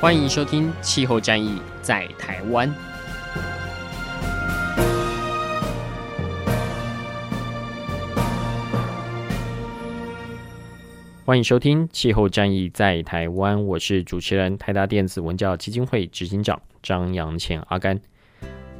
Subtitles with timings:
[0.00, 2.68] 欢迎收听《气候战役在台湾》。
[11.24, 17.98] 欢迎收听《气候战役在台湾》，我是主持人台达电子文教基金会执行长张扬前阿甘。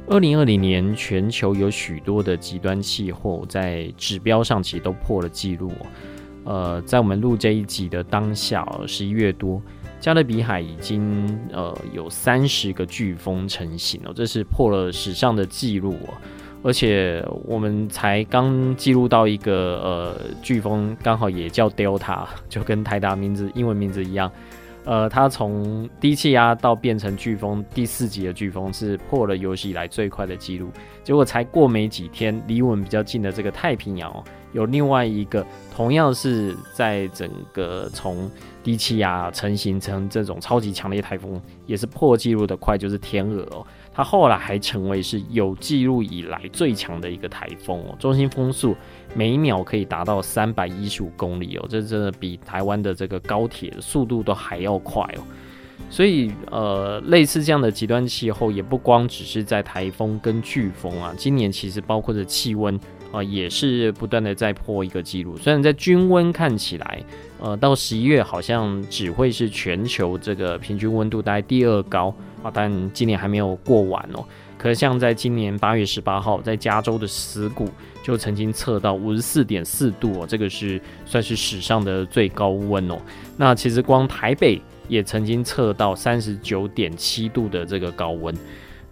[0.07, 5.71] 二零二零年，全球有许多的极端气候在指标上其实都破了纪录。
[6.43, 9.59] 呃，在我们录这一集的当下，十一月多，
[9.99, 15.97] 加勒比海已经呃有三十个飓风成型了，这是破了史上的记录。
[16.63, 24.31] 而且我们才刚记录到一个呃飓风，刚好也叫 Delta， 就跟台达名字英文名字一样。
[24.83, 30.69] 呃，它从低气压到变成飓风，第四级的飓风是破了有史以来最快的记录。
[31.03, 38.29] 结果才过没几天，离我们比较近的这个太平洋，哦有另外一个同样是在整个从
[38.65, 43.63] 低气压成型成这种超级强烈台风，也是破纪录的快，就是天鹅哦。
[43.93, 48.75] 它后来还成为是有记录以来最强的一个台风哦，中心风速
[49.13, 55.21] 每秒可以达到三百一十五公里哦，这真的比台湾的这个高铁速度都还要快哦。
[55.91, 62.79] 所以呃，类似这样的极端气候也不光只是在台风跟飓风啊，今年其实包括着气温
[63.15, 65.37] 啊，也是不断的在破一个记录。
[65.37, 67.01] 虽然在均温看起来，
[67.39, 72.51] 呃，到十一月好像只会是全球这个平均温度大概第二高啊。
[72.53, 74.25] 但今年还没有过完哦。
[74.57, 77.69] 可是像在今年八月十八号，在加州的死谷
[78.03, 82.97] 就曾经测到五十四点四度哦，这个是算是史上的最高温哦。
[83.37, 88.35] 那其实光台北也曾经测到三十九点七度的这个高温。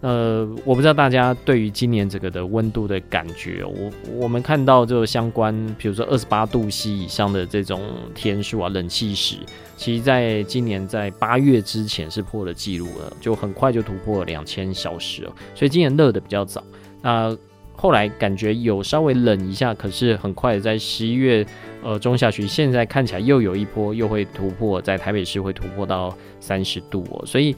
[0.04, 7.80] 呃，我不知道大家对于今年这个的温度的感觉，我我们看到就相关，比如说二十八度 C 以上的这种
[8.14, 9.36] 天数啊，冷气时，
[9.78, 16.62] 其实在今年在八月之前是破了记录了，就很快就突破了两千小时哦，所以今年热的比较早。
[17.00, 17.34] 那
[17.74, 21.46] 后来感觉有稍微冷一下，可是很快在十一月
[21.82, 27.56] 呃中下旬，现在看起来又有一波又会突破，在台北市会突破到三十度哦，所以。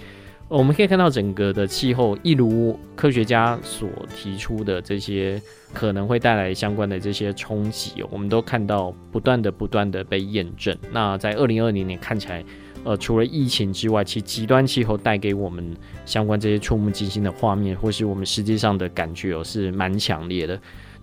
[0.49, 5.43] 我们可以看到整个的气候，一如科学家所提出的这些
[5.75, 10.77] 可能会带来相关的这些冲击，我们都看到不断的、不断的被验证。
[10.93, 12.45] 那在二零二零年看起来，
[12.85, 20.56] 呃，除了疫情之外，其极端气候带给我们相关这些触目惊心的画面，或是我们实际上的感觉哦，是蛮强烈的。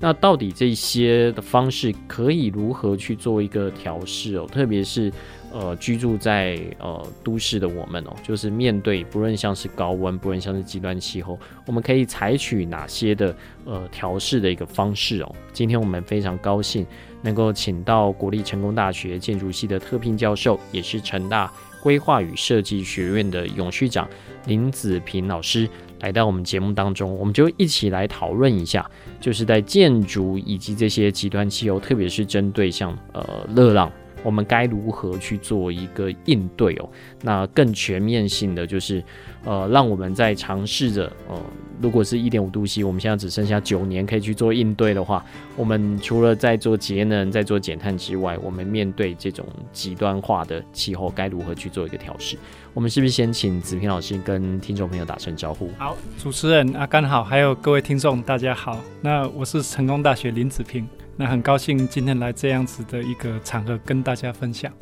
[0.04, 4.46] 那到底这些的方式可以如何去做一个调试哦？
[4.52, 5.10] 特别是
[5.50, 13.34] 呃居住在呃都市的我们哦，就是面对不论像是高温，不论像是极端气候，我们可以采取哪些的
[13.64, 15.36] 呃调试的一个方式哦？
[15.54, 16.86] 今天我们非常高兴
[17.22, 21.50] 能够请到国立成功大学建筑系的特聘教授，也是成大
[21.82, 24.06] 规划与设计学院的永续长
[24.48, 25.70] 林子平老师。
[26.04, 28.86] 来到我们节目当中，我们就一起来讨论一下，
[29.22, 33.26] 就是在建筑以及这些极端气候，特别是针对像呃
[33.56, 33.90] 热浪，
[34.22, 36.90] 我们该如何去做一个应对哦？
[37.22, 39.02] 那更全面性的就是。
[39.46, 41.38] 呃，让我们在尝试着，呃，
[41.82, 45.26] 如果是一点五度 C，我们现在只剩下九年可以去做应对的话，
[45.58, 52.38] 我们除了在做节能、在做减碳之外，我们面对这种极端化的气候，该如何去做一个调试？
[52.74, 55.70] 我们是不是先请子平老师跟听众朋友打声招呼？
[55.78, 58.82] 好，主持人阿甘好，还有各位听众大家好。
[59.00, 64.74] 那我是成功大学林子平，那很高兴今天来这样子的一个场合跟大家分享。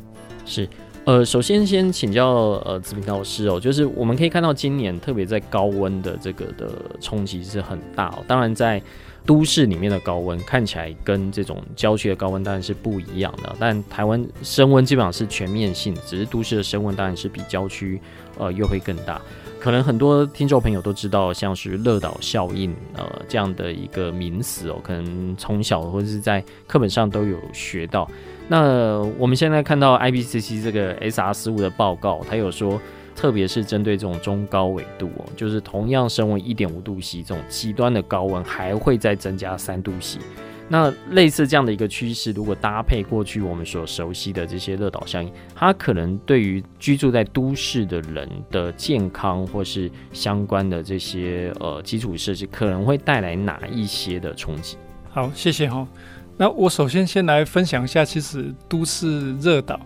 [0.46, 0.70] 是。
[1.04, 2.30] 呃，首先先请教
[2.64, 6.72] 呃子平老师哦，就是我们可以看到今年特别在高温的这个的
[7.02, 8.24] 冲击是很大哦。
[8.26, 8.82] 当然在
[9.26, 18.02] 都市里面的高温看起来跟这种郊区的高温当然是不一样的，但台湾升温基本上是全面性，只是都市的升温当然是比郊区
[18.38, 19.22] 呃又会更大。
[19.60, 28.10] 可能很多听众朋友都知道，像是热岛效应呃这样的一个名词哦，可能从小或者是在课本上都有学到。
[28.48, 32.82] 那我们现在看到 IPCC 这个 SR 十五的报告，它有说，
[33.16, 40.20] 特别是针对这种中高纬度哦，就是同样升温一点五度 C 这种极端的高温，还会再增加三度 C。
[40.70, 54.78] 那类似这样的一个趋势，如果搭配过去我们所熟悉的这些热岛效应，它可能对于居住在都市的人的健康或是相关的这些呃基础设施，可能会带来哪一些的冲击？
[55.10, 55.86] 好，谢谢哈。
[56.38, 59.78] 那我首先先来分享一下，其实都市热岛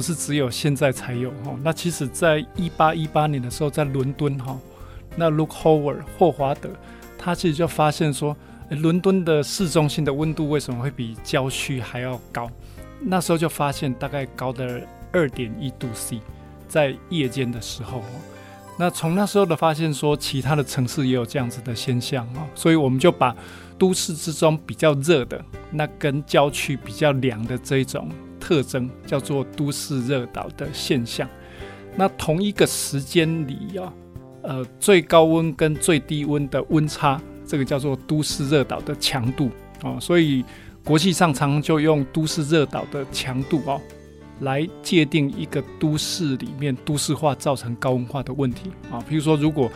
[0.00, 1.54] 不是只有现在才有哈。
[1.62, 4.58] 那其实在一八一八年的时候，在伦敦哈，
[5.14, 6.70] 那 Luke Howard 霍华德，
[7.18, 8.34] 他其实就发现说。
[8.70, 12.48] 伦敦的市中心的温度为什么会比郊区还要高？
[13.00, 14.80] 那时候就发现大概高的
[15.10, 16.20] 二点一度 C，
[16.68, 18.00] 在夜间的时候。
[18.78, 23.34] 那从那时候的发现说，其他的城市也有这样子的现象啊，所以我们就把
[23.76, 28.08] 都市之中比较热的，那跟郊区比较凉的这一种
[28.40, 31.28] 特征，叫做都市热岛的现象。
[31.94, 33.92] 那同一个时间里啊，
[34.42, 37.20] 呃，最高温跟最低温的温差。
[37.46, 39.50] 这个叫做都市热岛的强度
[39.82, 40.44] 哦，所以
[40.84, 43.80] 国际上常常就用都市热岛的强度哦，
[44.42, 49.02] 来界定一个都市里面都市化造成高温化的问题啊。
[49.08, 49.68] 比如说，如果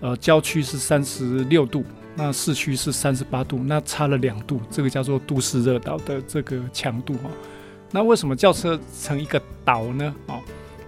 [0.00, 1.82] 呃郊区是三十六度，
[2.14, 7.30] 那市区是三十八度，那差了两度，这个叫做都市热岛的这个强度哦。
[7.92, 10.12] 那为什么叫车成一个岛呢？
[10.26, 10.40] 哦，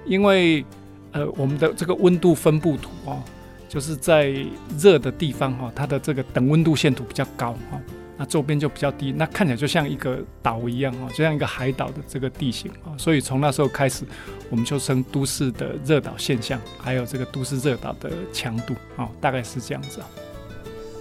[0.04, 0.64] 因为
[1.12, 3.22] 呃我们的这个温度分布图哦。
[3.66, 4.32] 就是在
[4.78, 7.80] 热的地方哈，它的这个等温度线图比较高哈，
[8.16, 14.04] 那周边就比较低，那看起来就像一个岛一样哈，就像一个海岛的这个地形啊，所以从那时候开始，
[14.48, 20.08] 我们就称都市的热岛现象，还有这个都市热岛的强度啊，大概是这样子啊。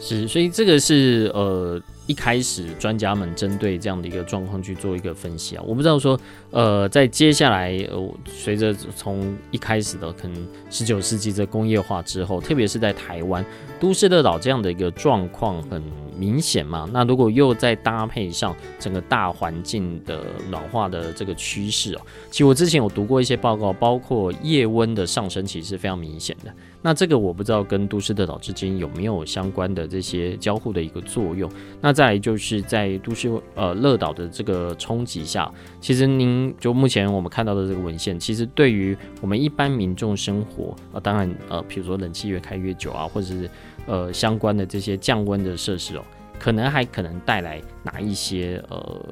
[0.01, 1.79] 是，所以这个是呃。
[2.05, 6.19] 一开始专家们针对这样的一个状况去做一个分析啊，我不知道说，
[6.51, 13.45] 呃，在接下来呃，随着从一开始的可能十九世纪这工业化之后，特别是在台湾
[13.79, 15.81] 都市热岛这样的一个状况很
[16.17, 26.53] 明显嘛，那如果又再搭配上整个大环境的暖化的这个趋势哦，其实我之前有读过一些报告，包括夜温的上升其实是非常明显的。
[26.83, 31.49] 那这个我不知道跟都市的岛之间有没有相关的这些交互的一个作用。
[31.81, 43.49] 那再来就是在都市呃乐岛的这个冲击下，其实您就目前我们看到的这个文献，其实对于我们一般民众生活呃，当然呃，比如说冷气越开越久啊，或者是
[43.85, 46.03] 呃相关的这些降温的设施哦，
[46.37, 49.05] 可能还可能带来哪一些呃，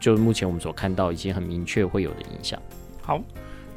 [0.00, 2.60] 就是目前我们所看到已经很明确会有的影响。
[3.00, 3.22] 好，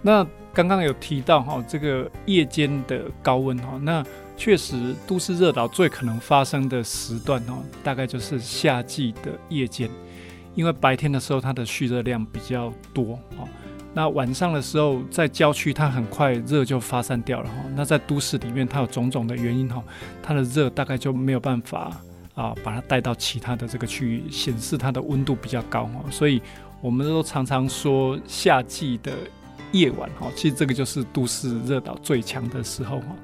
[0.02, 0.26] 那。
[0.54, 4.04] 刚刚有提到哈，这个夜间的高温哈，那
[4.36, 9.88] 确实都市热岛最可能发生的时段哈，大概就是夏季的夜间，
[10.56, 13.48] 因为白天的时候它的蓄热量比较多哦，
[13.94, 19.84] 那晚上的时候在郊区它很快热就发散掉了哈，那在都市里面它有种种的原因哈，
[20.24, 21.96] 它的热大概就没有办法
[22.34, 26.42] 啊把它带到其他的这个区域，显示它的温度比较高哈，所以
[26.82, 29.14] 我们都常常说夏季的。
[29.72, 33.16] 夜晚哈，其实这个就是都市热岛最强的时候哈。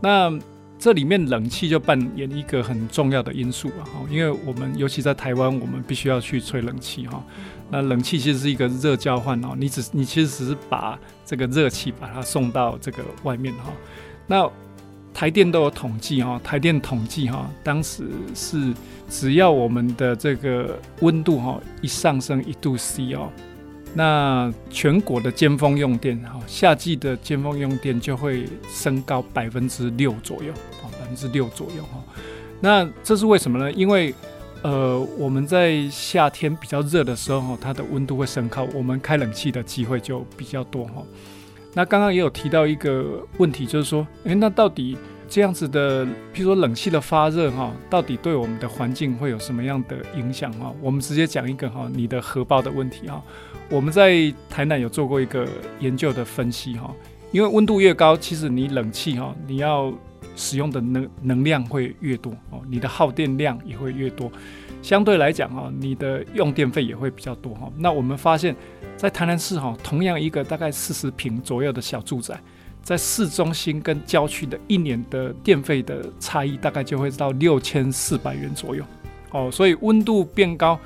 [0.00, 0.38] 那
[0.78, 7.24] 这里面冷气就扮演一个很重要的因素啊哈，因为我们尤其在台湾，我们必须要去吹冷气哈。
[7.70, 13.72] 那冷气其实是一个热交换哦，你只你其实只是把这个热气把它送到这个外面哈。
[14.26, 14.48] 那
[15.14, 18.04] 台电都有统计哈，台电统计哈，当时
[18.34, 18.74] 是
[19.08, 23.32] 只要我们的这个温度哈一上升一度 C 哦。
[23.98, 32.04] 那全国的尖峰用电，哈，夏季的尖峰用电就会升高百分之六左右，啊，百分之六左右，哈。
[32.60, 33.72] 那这是为什么呢？
[33.72, 34.14] 因为，
[34.60, 41.02] 呃，我们在夏天比较热的时候，它的温度会升高，我们开冷气的机会就比较多，哈。
[41.72, 44.94] 那刚刚也有提到一个问题，就是说，诶，那到底
[45.26, 50.70] 这样子的，譬如说冷气的发热，哈，到底对我们的环境会有什么样的影响，哈？
[50.82, 53.22] 我们直接讲一个，哈，你的荷包的问题，哈。
[53.68, 55.46] 我们在台南有做过一个
[55.80, 56.94] 研究的分析哈，
[57.32, 59.92] 因为温度越高，其实你冷气哈，你要
[60.36, 64.30] 使用的能能量会越多哦，你的耗电量也会越多，
[64.82, 67.68] 相对来讲哈，你的用电费也会比较多哈。
[67.76, 68.54] 那我们发现，
[68.96, 72.38] 在台南市哈，同样一个大概四十平左右的小住宅，
[72.82, 78.84] 在市中心跟郊区的一年的电费的差异，大概就会到六千四百元左右
[79.32, 79.50] 哦。
[79.50, 80.78] 所以温度变高。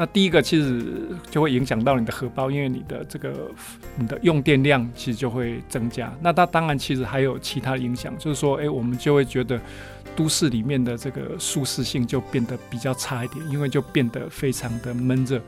[0.00, 3.50] 那第一个其实就会影响到你的荷包，因为你的这个
[3.96, 6.14] 你的用电量其实就会增加。
[6.22, 9.60] 那它当然其实还有其他影响，就是说，诶，我们就会觉得
[10.14, 15.42] 都市里面的这个舒适性就变得比较差一点，因为就变得非常的闷热。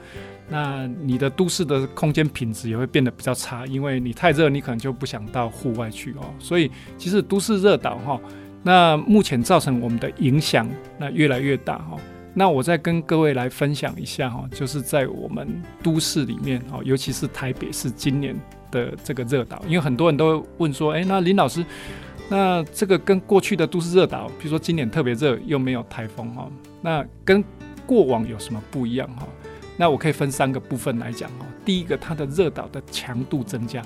[0.49, 6.35] 那你的都市的空间品质也会变得比较差，因为你太热，你可能就不想到户外去哦。
[6.40, 8.21] 所以其实都市热岛哈，
[8.64, 11.97] 那目前造成我们的影响那越来越大哈。
[12.32, 18.38] 那我再跟各位来分享一下哈，就是在我们都市里面哈，尤其是台北市今年
[18.70, 21.66] 的这个热岛，因为很多人都问说，哎，那林老师，
[22.28, 26.49] 那这个跟过去的都市热岛，比如说今年特别热又没有台风哈，
[26.80, 27.42] 那跟
[27.84, 29.26] 过往有什么不一样哈？
[29.76, 31.44] 那我可以分三个部分来讲哈。
[31.64, 33.82] 第一个，它的热岛的强度增加，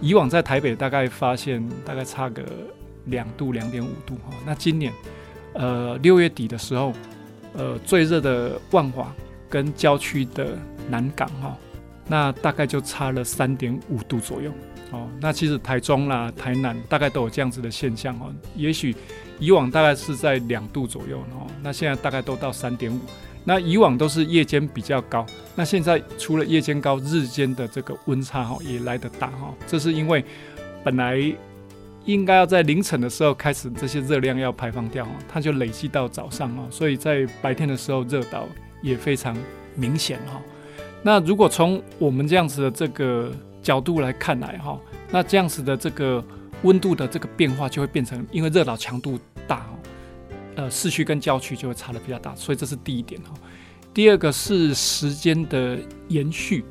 [0.00, 2.42] 以往在台北大概发现大概差个
[3.04, 4.90] 两度、两点五度哈，那今年
[5.52, 6.90] 呃六月底的时候。
[7.54, 9.14] 呃，最热的万华
[9.48, 11.56] 跟郊区的南港哈，
[12.08, 14.50] 那大概就差了三点五度左右
[14.90, 15.08] 哦。
[15.20, 18.32] 那其实台中啦、台南大概都有这样子的现象哦。
[18.56, 18.96] 也许
[19.38, 22.98] 以往大概是在两度左右哦，那现在大概都到三点五。
[23.44, 29.52] 那以往都是夜间比较高，那现在除了夜间高，日间的这个温差哈也来得大哈。
[29.66, 30.24] 这是因为
[30.82, 31.34] 本来。
[32.04, 38.48] 应该要在凌晨的时候开始，这些热量要排放掉，它就累积到早上哦，所以在白天的时候热岛
[38.82, 39.36] 也非常
[39.76, 40.40] 明显哈。
[41.02, 43.32] 那如果从我们这样子的这个
[43.62, 44.80] 角度来看来哈，
[45.10, 46.24] 那这样子的这个
[46.62, 49.66] 温度的这个变化就会变成，因为热岛强度大，
[50.56, 53.34] 呃，市区跟郊区就会差得比较大，所以这是第一点哈。
[53.94, 55.78] 第二个是时间的
[56.08, 56.64] 延续。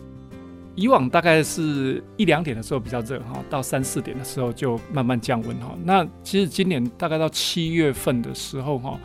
[0.75, 5.75] 以往大概是一两点的时候比较热哈，到三四点的时候就慢慢降温哈。
[5.84, 8.98] 那其实今年大概到七月份的时候哈，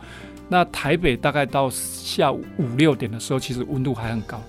[0.47, 4.41] 那台北大概到下午五六点的时候，其实温度还很高，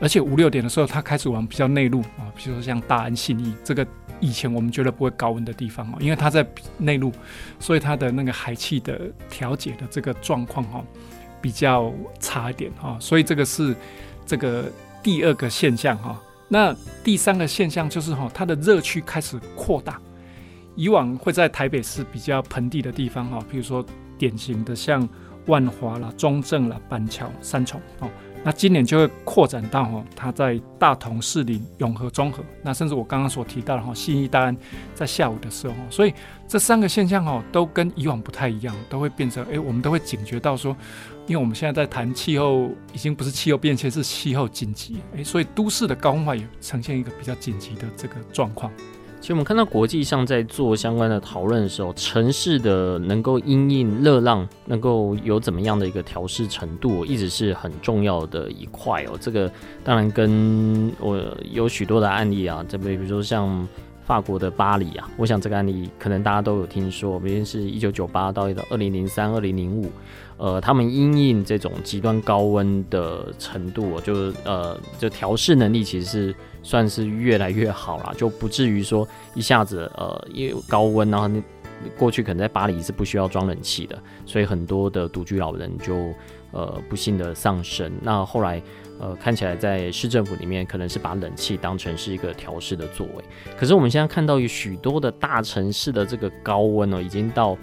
[0.00, 3.84] 而且五六点的时候它开始往比较内陆啊，比如说像大安信义这个
[4.20, 6.46] 以前我们觉得不会高温的地方哦，因为它在
[6.78, 7.10] 内陆，
[7.58, 10.80] 所以它的那个海气的调节的这个状况哈
[11.40, 13.74] 比较差一点哈，所以这个是
[14.24, 14.70] 这个
[15.02, 16.16] 第二个现象哈。
[16.52, 19.98] 那第三个现象就是哈，它的热区开始扩大。
[20.76, 23.82] 以往会在台北市比较盆地的地方哈，比如说
[24.18, 25.08] 典型的像
[25.46, 28.10] 万华啦、中正啦、板桥、三重哦。
[28.44, 34.54] 那今年就会扩展到哈，它在大同、士林、永和、中和，那甚至我刚刚所提到的哈，信义、大安，
[34.94, 36.12] 在下午的时候，所以
[36.46, 40.76] 这三个现象哈，都跟以往不太一样，都会变成哎，我们都会警觉到说，
[41.26, 48.70] 因为我们现在在谈气候，已经不是气候变迁，是气候紧急，哎，所以都市的高温化也呈现一个比较紧急的这个状况。
[49.20, 59.16] 其实我们看到国际上在做相关的讨论的时候，城市的能够因应热浪，能够有怎么样的一个调适程度，一直是很重要的一块哦。
[59.20, 59.50] 这个
[59.84, 63.68] 当然跟我有许多的案例啊，这边比如说像
[64.04, 69.88] 法国的巴黎啊，我想这个案例可能大家都有听说，毕竟是一九九八到二零零三、二零零五。
[70.38, 81.40] 呃，他们因应这种极端高温的程度，就呃，就调试能力其实是算是越来越好了，就不至于说一下子呃，因为高温，然后那
[81.96, 83.96] 过去可能在巴黎是不需要装冷气的，
[84.26, 86.12] 所以很多的独居老人就
[86.50, 87.92] 呃不幸的丧生。
[88.00, 88.60] 那后来
[88.98, 93.24] 呃看起来在市政府里面可能是把冷气当成是一个调试的座位，
[93.56, 97.56] 可是我们现在看到有许多的大城市的这个高温哦，已经到。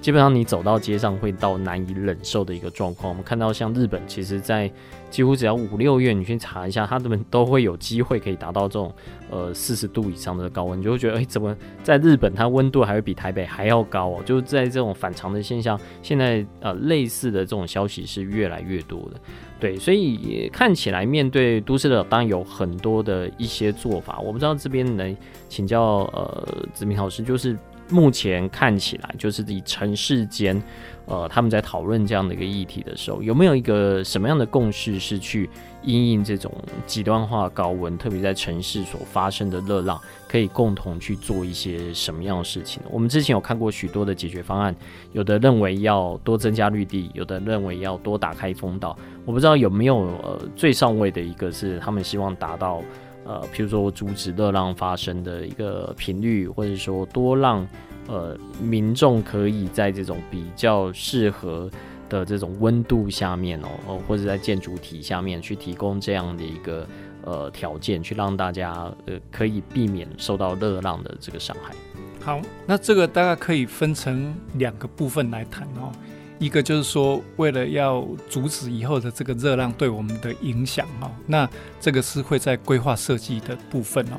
[0.00, 3.10] 基本上你走到街上会到难以忍受的一个状况。
[3.10, 4.70] 我们看到像日本，其实在
[5.10, 8.92] 几乎只要五六月，你去查一下，他们都会有机会可以达到这种
[9.30, 14.22] 呃四十度以上的高温，你就会觉得哎，怎么在日本它温度还会比台北还要高哦？
[14.24, 19.20] 就是在这种反常的现象，现在呃类似的这种消息是越来越多的。
[19.60, 24.18] 对，所以看起来面对都市的当然有很多的一些做法。
[24.20, 25.14] 我不知道这边能
[25.50, 27.54] 请教呃子明老师，就是。
[27.90, 30.60] 目前看起来，就是以城市间，
[31.06, 35.48] 呃，他们在讨论这样的一个议题的时候，有没有一个什么样的共识是去
[35.82, 36.52] 因应这种
[36.86, 42.88] 极端化高温，特别在城市所发生的热浪，可以共同去做一些什么样的事情呢？
[42.92, 44.74] 我们之前有看过许多的解决方案，
[45.12, 48.96] 有的认为要多增加绿地，有的认为要多打开风道。
[49.24, 52.82] 我不知道有没有呃最上位的一个是他们希望达到。
[53.24, 57.66] 呃，譬如说阻止热浪发生的一个频率，或者说多让
[58.08, 61.70] 呃民众可以在这种比较适合
[62.08, 66.86] 的这种温度下面哦，或者在建筑体下面去提供这样的一个
[67.24, 71.74] 呃条件，去让大家呃可以避免受到热浪的这个伤害。
[72.20, 75.92] 好，那这个大概可以分成两个部分来谈哦。
[76.40, 84.16] 一个就是说，为了要阻止以后的这个热浪对我们的影响哈，那这个是会在规划设计的部分哦。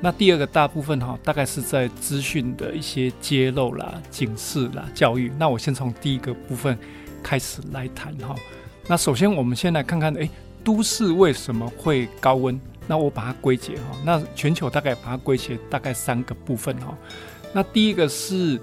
[0.00, 5.32] 那第二个大部分哈，大概是在资讯的一些揭露啦、警示啦、教育。
[5.36, 6.78] 那我先从第一个部分
[7.24, 8.36] 开始来谈哈。
[8.86, 10.30] 那首先我们先来看看，诶，
[10.62, 12.58] 都市为什么会高温？
[12.86, 13.96] 那我把它归结哈。
[14.04, 16.96] 那全球大概把它归结大概三个部分哈。
[17.52, 18.60] 那第一个是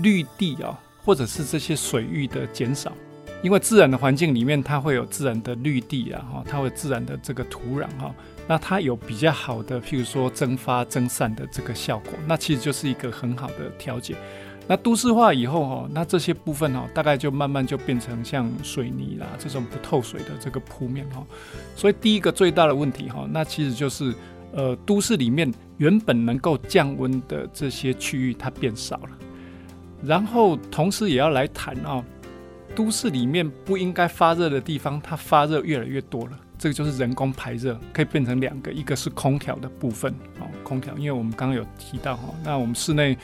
[0.00, 0.78] 绿地啊。
[1.04, 2.92] 或者是这些水域的减少，
[3.42, 8.14] 因为自然的环境里面，它会有自然的绿地啊，哈，它会自然的这个土壤哈，
[8.46, 14.16] 那它有比较好的，譬如说蒸发、蒸散的这个效果，那其实就是一个很好的调节。
[14.68, 21.26] 那都市化以后哈，那这些部分哈，大概就慢慢就变成像水泥啦这种不透水的这个铺面哈。
[21.74, 24.14] 所以第一个最大的问题哈，那其实就是
[24.52, 29.10] 呃，都市里面原本能够降温的这些区域它变少了。
[30.04, 32.04] 然后同时也要来谈啊，
[32.74, 36.38] 都市里面不应该发热的地方，它发热越来越多了。
[36.58, 43.16] 这个就是人工排热，可以变成两个，一个是空调的部分哦，空调，因为我们刚刚有提到哈，那我们室内。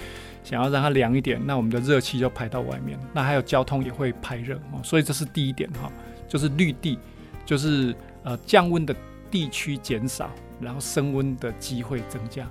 [0.44, 2.98] 想要让它凉一点，那我们的热气就排到外面。
[3.12, 5.92] 那还有交通也会排热哦，所以这是第一点哈，
[6.26, 6.98] 就是绿地，
[7.44, 8.96] 就是呃降温的
[9.30, 12.48] 地区减少，然后升温的机会增加。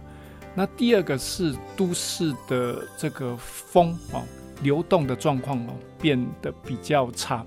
[0.58, 4.24] 那第二个是都市的这个风哦
[4.64, 7.46] 流动的状况哦变得比较差。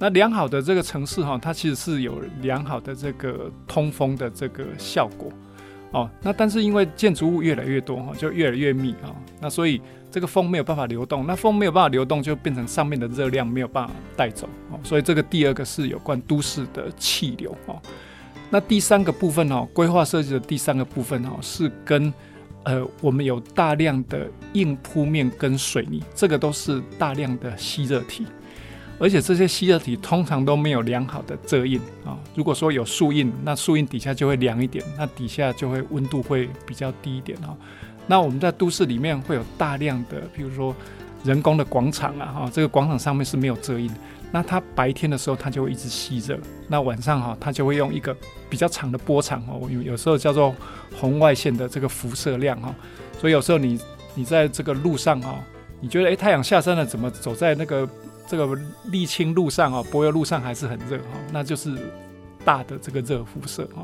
[0.00, 5.30] 那良好的这个城市哈，它其实是有良好的这个通风的这个效果。
[5.92, 9.80] 哦，那但是因为建筑物越来越多哈，就越来越密啊，那所以
[10.10, 17.80] 这个风没有办法流动，那风没有办法流动，就变成上面的热量没有办法带走哦，所以这个第二个是有关都市的气流哦。
[18.50, 22.12] 那第三个部分哦，规划设计的第三个部分哦，是跟
[22.64, 28.26] 呃我们有大量的硬铺面跟水泥，这个都是大量的吸热体。
[28.98, 32.18] 而且这些吸热体通常都没有良好的遮荫啊。
[32.34, 37.56] 如果说有树荫，那树荫底下就会凉一点，那底下就会温度会比较低一点啊。
[38.06, 40.76] 那我们在都市里面会有大量的，比如说
[41.24, 43.90] 人工的广场啊，哈，这个广场上面是没有遮荫，
[44.32, 48.16] 那它白天的时候它就会一直吸热，那晚上哈它就会用一个
[48.48, 50.54] 比较长的波长哦，有有时候叫做
[50.96, 52.74] 红外线的这个辐射量哈，
[53.18, 53.78] 所以有时候你
[54.14, 55.38] 你在这个路上哈，
[55.80, 57.88] 你觉得诶，太阳下山了，怎么走在那个？
[58.28, 58.46] 这个
[58.92, 61.76] 沥青路上啊，柏油路上还是很热哈，那就是
[62.44, 63.82] 大的这个热辐射哈。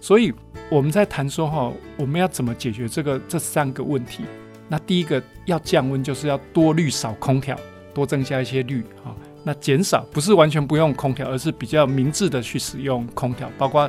[0.00, 0.32] 所以
[0.70, 4.22] 我们在谈说哈，我们要怎么解决这个这三个问题？
[4.68, 7.58] 那第一个要降温，就是要多绿少空调，
[7.92, 9.12] 多增加一些绿哈。
[9.42, 13.88] 那减少不是完全不用空调，而是比较明智的去使用空调，包括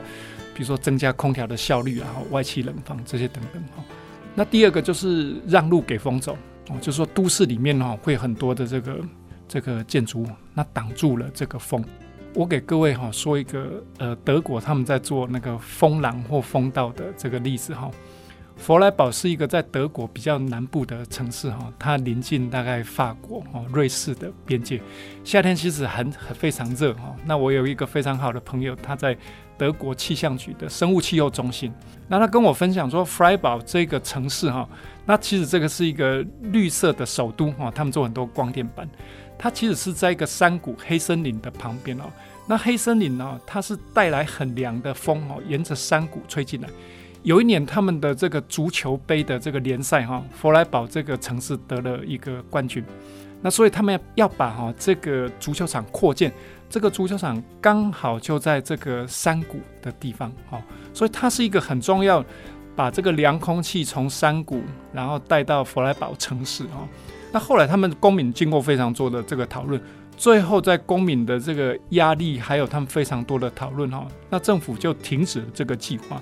[0.53, 3.83] 比如说增加空调的效率啊，外气冷房这些等等哈。
[4.35, 6.37] 那第二个就是让路给风走
[6.69, 8.99] 哦，就是说都市里面哈会很多的这个。
[9.53, 11.83] 这个建筑物那挡住了这个风。
[12.33, 17.91] 我给各位哈说一个呃，德国他们在做那个风廊或风道的这个例子哈。
[18.61, 24.79] 弗莱堡是一个在德国比较南部的城市哈，它临近大概法国哦、瑞士的边界，
[25.23, 27.15] 夏天其实很很非常热哈。
[27.25, 29.17] 那我有一个非常好的朋友，他在
[29.57, 31.73] 德国气象局的生物气候中心，
[32.07, 34.69] 那他跟我分享说，弗莱堡这个城市哈，
[35.07, 38.87] 那其实这个是一个绿色的首都哈，他们做很多光电板。
[39.39, 42.03] 它其实是在一个山谷黑森林的旁边哦，
[42.45, 46.69] 那黑森林呢，它是带来很凉的风哦，沿着山谷吹进来。
[47.23, 52.83] 有一年他们的这个足球杯的这个联赛哈，佛莱堡这个城市得了一个冠军，
[53.41, 56.31] 那所以他们要把哈这个足球场扩建，
[56.67, 60.59] 这个足球场刚好就在这个山谷的地方哈，
[60.93, 62.25] 所以它是一个很重要，
[62.75, 66.87] 把这个凉空气从山谷然后带到弗莱堡城市哈。
[67.31, 69.79] 那后来他们公民经过非常多的这个讨论，
[70.17, 76.19] 最后在公民的这个压力还有他们非常多的讨论哈，那政府就停止了这个计划。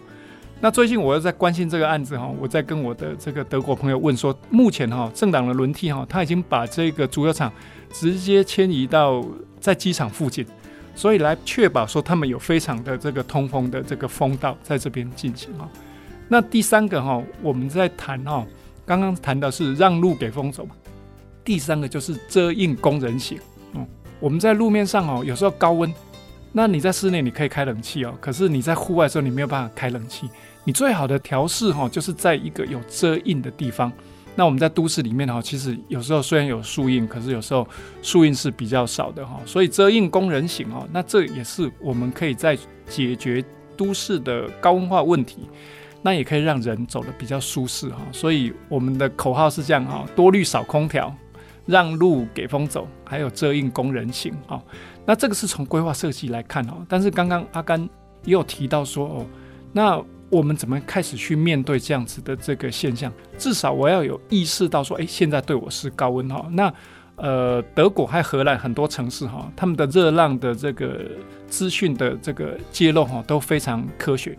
[0.62, 7.50] 那最近我又在关心这个案子哈，我在跟我的这个德国朋友问说，目前哈政党的轮替哈，他已经把这个足球场
[7.92, 9.26] 直接迁移到
[9.62, 10.46] 在机场附近，
[10.94, 15.70] 所以来确保说他们有非常的这个通风的这个风道在这边进行哈。
[16.28, 18.46] 那第三个哈，我们在谈哈，
[18.86, 20.76] 刚刚谈的是让路给风走嘛。
[21.42, 23.40] 第三个就是遮荫工人型，
[23.76, 23.88] 嗯，
[24.20, 25.92] 我们在路面上哦，有时候高温，
[26.52, 30.30] 那你在室内你可以开冷气哦，可是你在户外的时候你没有办法开冷气，
[30.70, 33.92] 你最好的调试哈，就是在一个有遮荫的地方。
[34.36, 37.68] 那我们在都市里面哈，其实有时候虽然有树荫，可是有时候
[38.04, 42.56] 树荫是比较少的哈，所以遮荫工人型哦，那这也是我们可以在
[42.88, 43.44] 解决
[43.76, 45.50] 都市的高温化问题。
[46.04, 51.12] 那也可以让人走得比较舒适哈，所以我们的口号是这样哈：多绿少空调。
[51.66, 54.62] 让路给风走，还有遮荫工人行哈。
[55.04, 56.78] 那这个是从规划设计来看哈。
[56.88, 57.82] 但是刚刚阿甘
[58.24, 59.26] 也有提到说哦，
[59.72, 63.12] 那我们怎么开始去面对这样子的这个现象？
[63.38, 66.48] 至少我要有意识到说，诶，现在对我是高温哈。
[66.52, 66.74] 那
[67.16, 71.02] 呃，德国还荷兰很多城市哈，他们的热浪的这个
[71.48, 74.38] 资讯的这个揭露哈都非常科学。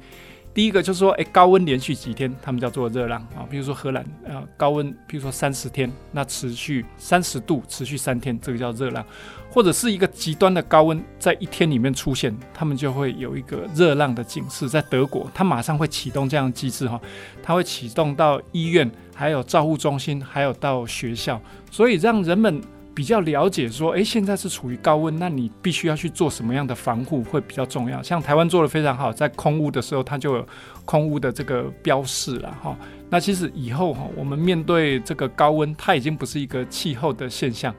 [0.52, 3.46] 第一个就是说，诶，高温连续几天，他们叫做热浪啊。
[3.48, 9.04] 比如说荷兰，呃，高温，比如说三十天，那持续三十度，持续三天，这个叫热浪。
[9.48, 14.68] 或者是一个极端的高温在一天里面出现，他们就会有一个热浪的警示。
[14.68, 17.00] 在德国，它马上会启动这样的机制哈，
[17.42, 22.60] 它会启动到医院，还有照护中心，还有到学校，所以让人们。
[23.00, 28.02] 比较了解说，诶，现在是处于高温，那你必须要去做什么样的防护会比较重要。
[28.02, 30.46] 像台湾做得非常好，在空屋的时候，它就有
[30.84, 32.76] 空屋的这个标示了哈。
[33.08, 37.74] 那其实以后哈，我们面对这个高温，它已经不是一个气候的现象，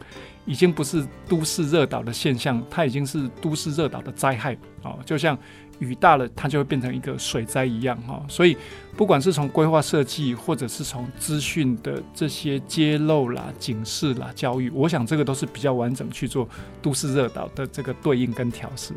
[0.47, 5.37] 已经不是都市热岛的现象，它已经是都市热岛的灾害啊，就像。
[5.81, 8.55] 雨大了，它就会变成一个水灾一样哈，所以
[8.95, 16.47] 不管是从规划设计，或者是从资讯的这些揭露啦、警示啦、教育，我想这个都是比较完整去做
[16.83, 18.93] 都市热岛的这个对应跟调试。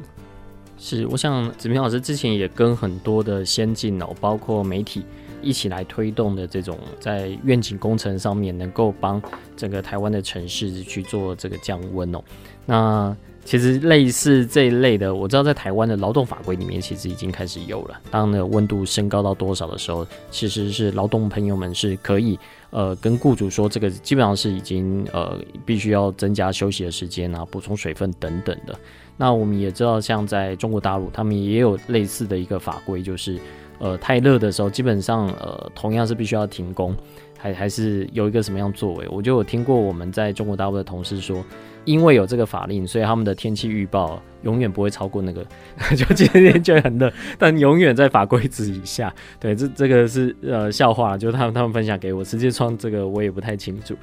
[0.77, 5.03] 是，我想子平老师之前也跟很多的先进哦，包括媒体
[5.41, 9.23] 一起来推动的这种在愿景工程上面，能够帮
[9.57, 12.23] 整个台湾的城市去做这个降温哦，
[12.67, 13.17] 那。
[13.45, 18.01] 其实类似这一类的，我知道在台湾的劳动法规里面，其实已经开始有了。
[18.11, 22.39] 当那个温度升高到多少的时候，其实是劳动朋友们是可以
[22.71, 28.75] 呃跟雇主说，这个基本上是已经呃必须要增加休息的时间啊，补充水分等等的。
[29.17, 33.39] 那我们也知道，像在中国大陆，他们也有类似的一个法规，就是
[33.79, 36.95] 呃太热的时候，基本上呃同样是必须要停工，
[37.39, 39.07] 还还是有一个什么样作为？
[39.11, 41.45] 我就有听过我们在中国大陆的同事说。
[41.87, 45.45] 因为有这个法令，所以他们的天气预报永远不会超过那个，
[45.95, 49.15] 就今天就很热，但永远在法规值以下。
[49.39, 53.95] 对，这这个是呃笑话，就他们他们分享给我，实际上这个我也不太清楚。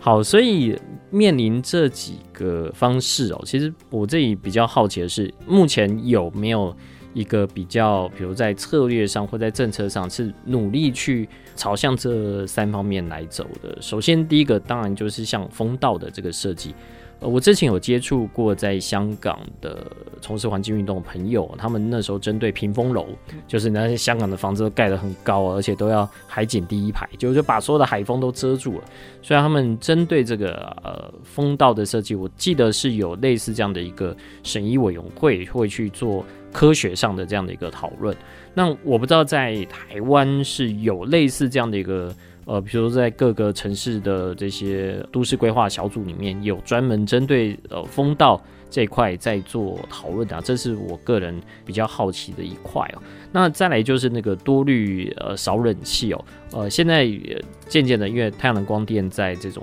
[0.00, 0.76] 好，所以
[1.10, 6.76] 面临这几个方式哦，其实我这里比较好奇的是，目前有没有
[7.14, 13.76] 一个比较，比如在策略上或在政策上是努力去朝向这三方面来走的？
[13.80, 16.74] 首先，第一个当然就是像风道的这个设计。
[17.20, 19.84] 呃，我之前有接触过在香港的
[20.20, 23.06] 从事环境运动的朋友，他们那时候针对屏风楼，
[23.46, 28.84] 就是那些香港的房子都盖得很高，而且都要海景第一排，就就把所有的海风都遮住了。
[29.20, 30.54] 所以他们针对这个
[30.84, 38.16] 呃风道的设计，我记得是有类似这样的一个审议委员会会去做科学上的这样的一个讨论。
[38.54, 42.14] 那我不知道在台湾是有类似这样的一个。
[42.48, 53.02] 呃，比如说在各个城市的这些都市规划小组里面有专门针对呃风道这块在做讨论啊，这是我个人比较好奇的一块哦。
[53.30, 57.06] 那再来就是那个多绿呃少冷气哦，呃现在
[57.68, 59.62] 渐渐的因为太阳能光电在这种。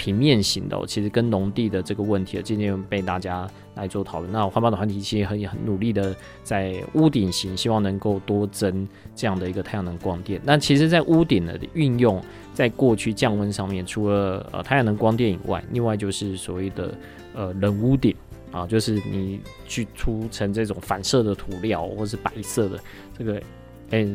[0.00, 4.32] 平面型的，其实跟农地的这个问题，渐渐被大家来做讨论。
[4.32, 10.40] 那环保的团体其实很很努力的在屋顶型，希望能够多增这样的一个太阳能光电。
[10.42, 12.18] 那其实，在屋顶的运用，
[12.54, 16.94] 在过去降温上面，除了呃太阳能光电以外，另外就是所谓的
[17.34, 18.16] 呃冷屋顶
[18.52, 22.80] 啊，就是你去涂成这种反射的涂料，或是白色的
[23.18, 23.42] 这个，
[23.90, 24.08] 哎、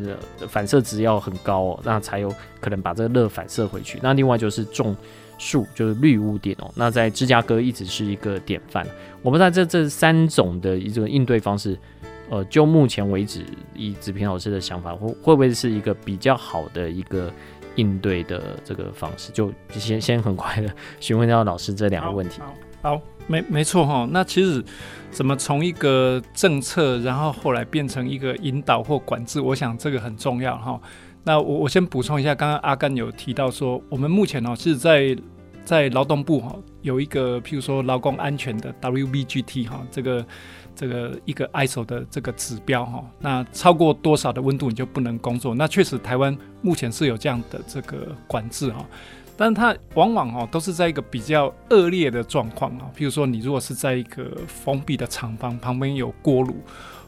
[0.47, 3.99] 反射值要很高哦，那才有可能把这个热反射回去。
[4.01, 4.95] 那另外就是种。
[5.37, 8.85] 树就是绿屋顶哦，那在芝加哥一直是一个典范。
[9.21, 11.77] 我不知道这这三种的一种应对方式，
[12.29, 13.43] 呃，就目前为止，
[13.73, 17.31] 以子平老师的想法，会会不会是一个比较好的一个
[17.75, 19.31] 应对的这个方式？
[19.31, 20.69] 就先先很快的
[20.99, 22.39] 询问到老师这两个问题。
[22.81, 24.07] 好，没没错哈。
[24.11, 24.63] 那其实
[25.09, 30.79] 怎么从一个政策，然后后来变成一个引导或管制，我想这个很重要哈。
[31.27, 35.17] 那我我先补充一下，刚刚阿甘有提到说，我们目前哦是在
[35.63, 40.25] 在劳动部哈有一个譬如说劳工安全的 WBGT 哈这个
[40.75, 45.55] 这个一个 ISO 的这个指标哈，那超过多少的温度你就不能工作。
[45.55, 48.85] 那确实台湾目前是有这样的这个管制哈，
[49.35, 56.55] 但它往往哈都是在一个比较恶劣的状况啊，譬如说你如果是在一个封闭的厂房旁边有锅炉。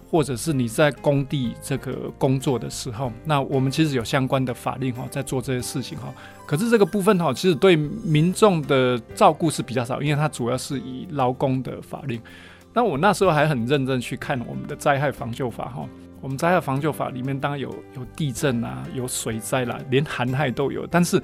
[0.10, 6.14] 或者是你在工地这个工作的时候，那我们其实有相关的法令哈，在做这些事情哈。
[6.46, 12.22] 可是这个部分哈，其实对民众的照顾是比较少，因为它主要是以劳工的法令。
[12.74, 15.86] 那我那时候还很认真去看我们的灾害防救法哈。
[16.22, 21.22] 我们灾害防救法里面当然有有地震啊，有水灾啦，连寒害都有，但是。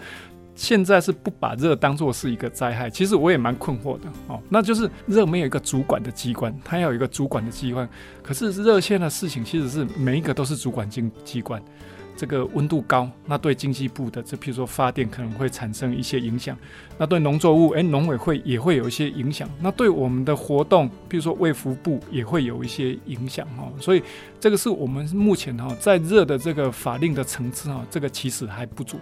[0.56, 4.40] 现在是不把热当作是一个灾害，其实我也蛮困惑的哦。
[4.50, 7.88] 那就是热没有一个主管的机关，它要有一个主管的机关。
[8.22, 11.62] 可是热线的事情其实是每一个都是主管经机关。
[12.16, 16.56] 这个温度高，那对经济部的这譬如说发电可能会产生一些影响。
[16.96, 19.50] 那对农作物，诶，农委会也会有一些影响。
[19.60, 23.68] 那对我们的活动，譬如说卫福部也会有一些影响哈。
[23.80, 24.04] 所以
[24.40, 29.00] 这个是我们目前哈在热的这个法令的层次哈，这个其实还不足。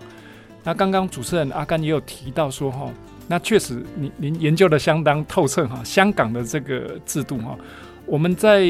[0.63, 2.89] 那刚刚主持人阿甘也有提到说哈，
[3.27, 7.57] 那确实您您研究的相当透彻哈，香港的这个制度哈。
[8.05, 8.63] 我们在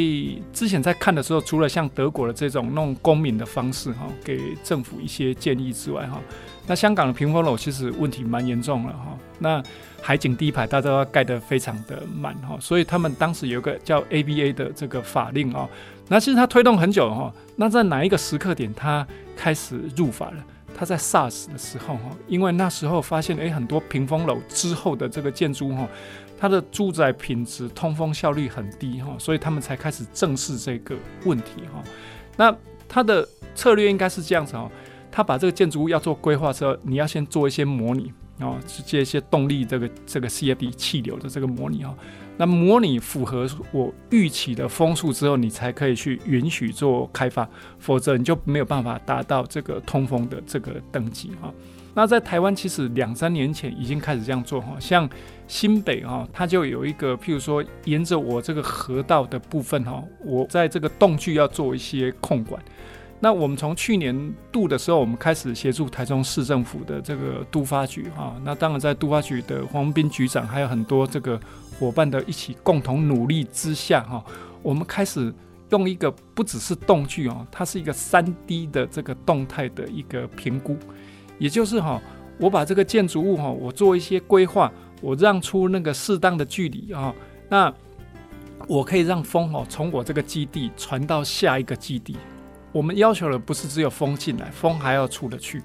[0.54, 6.21] 之前在看的时候，除了像德国的这种弄公民的方式哈，给政府一些建议之外哈，
[6.67, 9.17] 那香港的屏风楼其实问题蛮严重了哈。
[9.39, 9.63] 那
[10.01, 15.67] 海景第一排大家都要盖得非常的满哈，所以他们当时有个叫 ABA 的这个法令啊，
[16.08, 17.34] 那其实它推动很久哈。
[17.56, 20.38] 那在哪一个时刻点它开始入法了？
[20.75, 25.88] 他在 SARS 的时候哈，因为那时候发现诶，很多屏风楼之后的这个建筑哈。
[26.39, 31.84] 它的住宅品质、通风效率很低哈，所以他们才开始正视这个问题哈。
[32.36, 32.51] 那
[32.89, 34.67] 他的策略应该是这样子哦，
[35.12, 41.95] 他把这个建筑物要做规划之后，你要先做一些模拟哦，去接一些动力这个这个 CFD 气流的这个模拟哈。
[42.41, 51.54] 那模拟符合我预期的风速之后，你才可以去允许做开发，否则你就没有办法达到这个通风的这个等级哈。
[51.93, 55.08] 那在台湾其实两三年前已经开始这样做哈，像
[55.47, 62.60] 新北哈，它就有一个，譬如说沿着我这个河道的部分哈，我在这个洞距要做一些控管。
[63.23, 71.39] 那我们从去年度的时候，我们开始协助台中市政府的这个都发局哈，那当然在都发局的黄斌局长还有很多这个
[71.79, 74.25] 伙伴的一起共同努力之下哈，
[74.63, 75.31] 我们开始
[75.69, 80.75] 用一个不只是动距哦，它是一个三 D 的这个动态的一个评估。
[81.38, 82.01] 也就是哈，
[82.39, 87.13] 我把这个建筑物哈，我做一些规划，我让出那个适当的距离啊，
[87.47, 87.71] 那
[88.67, 92.17] 我可以让风哦从我这个基地传到下一个基地。
[92.71, 95.62] 我们要求的不是只有风进来，风还要出得去。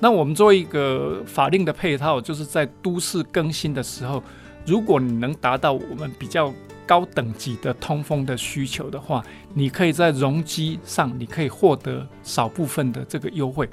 [0.00, 4.22] 那我们做一个法令的配套，就是在都市更新的时候，
[4.66, 6.52] 如果你能达到我们比较
[6.86, 13.68] 高等级的通风的需求的话，你可以在容积上，你可以获得少部分的这个优惠。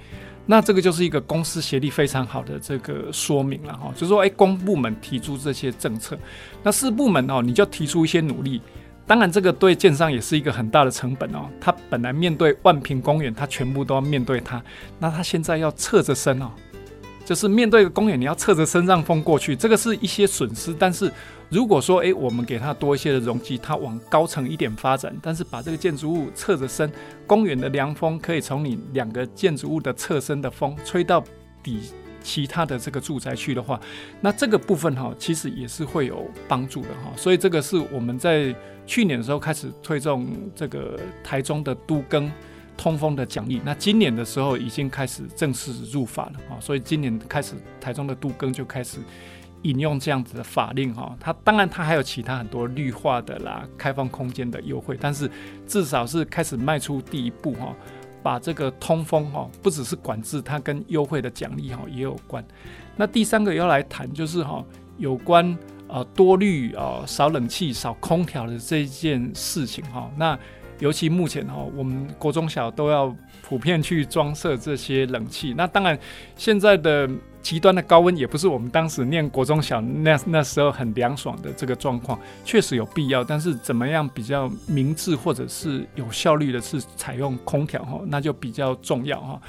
[0.45, 6.17] 那这个就是一个公私协力非常好的这个说明了哈，就是说，哎，公部门提出这些政策，
[6.63, 8.61] 那私部门哦，你就提出一些努力。
[9.05, 11.49] 当然，这个对建商也是一个很大的成本哦。
[11.59, 14.63] 他本来面对万平公园，他全部都要面对它，
[14.97, 16.49] 那他现在要侧着身哦。
[17.25, 20.75] 就是面对一个公园，你要侧着身让风过去，这个是一些损失。
[20.77, 21.11] 但是
[21.49, 26.91] 如果说，诶，我们给它多一些的容积，它往高层一点发展，但是把这个建筑物侧着身，
[27.25, 31.23] 公园的凉风可以从你两个建筑物的侧身的风吹到
[31.61, 31.79] 底
[32.23, 33.79] 其他的这个住宅区的话，
[34.21, 37.11] 那这个部分哈，其实也是会有帮助的哈。
[37.15, 38.55] 所以这个是我们在
[38.87, 42.31] 去年的时候开始推动这个台中的都更。
[42.75, 48.97] 通风的奖励，那今年的时候已经开始正式入法了啊，所以今年开始台中的都更就开始
[49.61, 51.15] 引用这样子的法令哈。
[51.19, 55.29] 它当然它还有其他很多绿化的啦、开放空间的优惠，但是
[55.67, 57.75] 至少是开始迈出第一步哈，
[58.23, 62.43] 把这个通风哈不只是管制，它跟优惠的奖励哈也有关。
[62.95, 64.63] 那第三个要来谈就是哈
[64.97, 65.55] 有关
[65.87, 70.39] 呃多绿啊少冷气少空调的这件事情哈那。
[70.83, 75.53] 尤其目前哈，我们国中小都要普遍去装设这些冷气。
[75.55, 75.97] 那当然，
[76.35, 77.09] 现在的
[77.41, 83.23] 极端的高温也不是我们当时念国中小那那时候很凉爽的这个状况，确实有必要。
[83.23, 89.41] 但是怎么样比较明智或者是有效率的是采用空调哈，那就比较重要哈。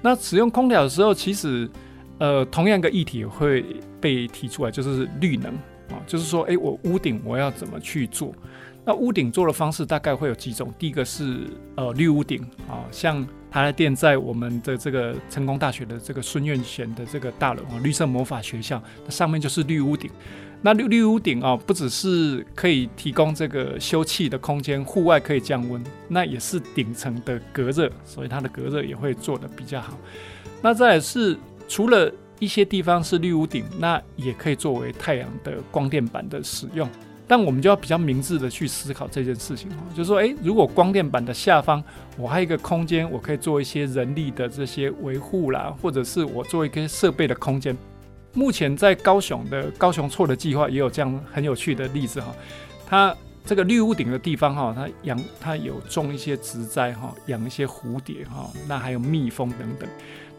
[0.00, 1.68] 那使用空调的时候，其实
[2.16, 3.62] 呃，同样一个议题会
[4.00, 5.52] 被提出来，就是绿能
[5.90, 8.32] 啊，就是说，诶，我屋顶我要怎么去做？
[8.88, 11.40] 那屋顶做的方式大概会有几种，第一个是
[11.74, 20.10] 呃绿屋顶啊，像台积电在我们的这个成功大学的这个孙院贤的这个大楼啊，绿色魔法学校，那上面就是绿屋顶。
[20.62, 29.98] 那绿绿屋顶啊，不只是可以提供这个休憩的空间，户外可以降温，那也是顶层的隔热，所以它的隔热也会做得比较好。
[30.62, 31.36] 那再来是
[31.68, 36.88] 除了一些地方是绿屋顶，那也可以作为太阳的光电板的使用。
[37.28, 41.84] 但我们就要比较明智的去思考这件事情哈，就是说，诶，如果光电板的下方
[42.16, 47.76] 我还有一个空间，我可以做一些人力的这些维护啦，或者是我做一个设备的空间。
[48.32, 52.34] 目前在高雄的高雄错的计划也有这样很有趣的例子哈，
[52.86, 53.14] 它
[53.44, 59.88] 这个绿屋顶的地方哈，它养它有种一些植栽哈，养一些蝴蝶哈，那还有蜜蜂等等，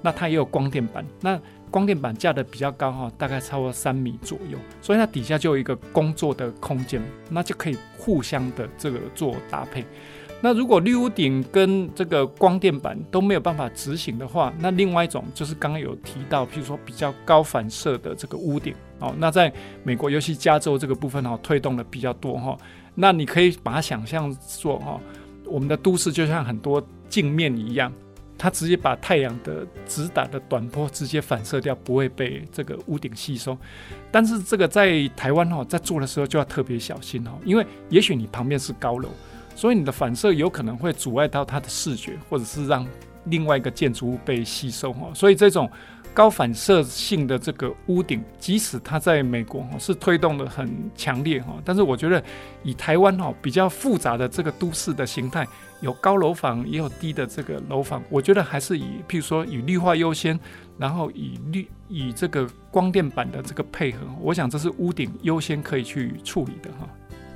[0.02, 1.40] 那它也有光电板那。
[1.72, 9.86] 光电板架得比较高哈，大概超过三米左右，所以它底下就有一个工作的空间，那就可以互相的这个做搭配。
[10.42, 22.58] 那如果绿屋顶跟这个光电板都没有办法执行的话，那另外一种就是刚刚有提到，譬如说比较高反射的这个屋顶哦，那在美国尤其加州这个部分哦，推动的比较多哈。
[22.96, 25.00] 那你可以把它想象做哈，
[25.46, 27.94] 我们的都市就像很多镜面一样，
[28.40, 33.56] 它直接把太阳的直打的短波直接反射掉，不会被这个屋顶吸收。
[34.10, 39.10] 但是这个在台湾哈，在做的时候就要特别小心哦，因为也许你旁边是高楼。
[39.56, 42.88] 所以你的反射有可能会阻碍到它的视觉，或者是让
[43.26, 45.12] 另外一个建筑物被吸收哦。
[45.14, 45.70] 所以这种
[46.20, 52.22] 高反射性的这个屋顶，即使它在美国哈是推动的很强烈哈，但是我觉得
[52.62, 55.48] 以台湾哈比较复杂的这个都市的形态，
[55.80, 60.38] 有高楼房也有低的这个楼房，我觉得还是以譬如说以绿化优先，
[60.78, 66.86] 然后以绿以这个光电板的这个配合，我想这是屋顶优先可以去处理的哈。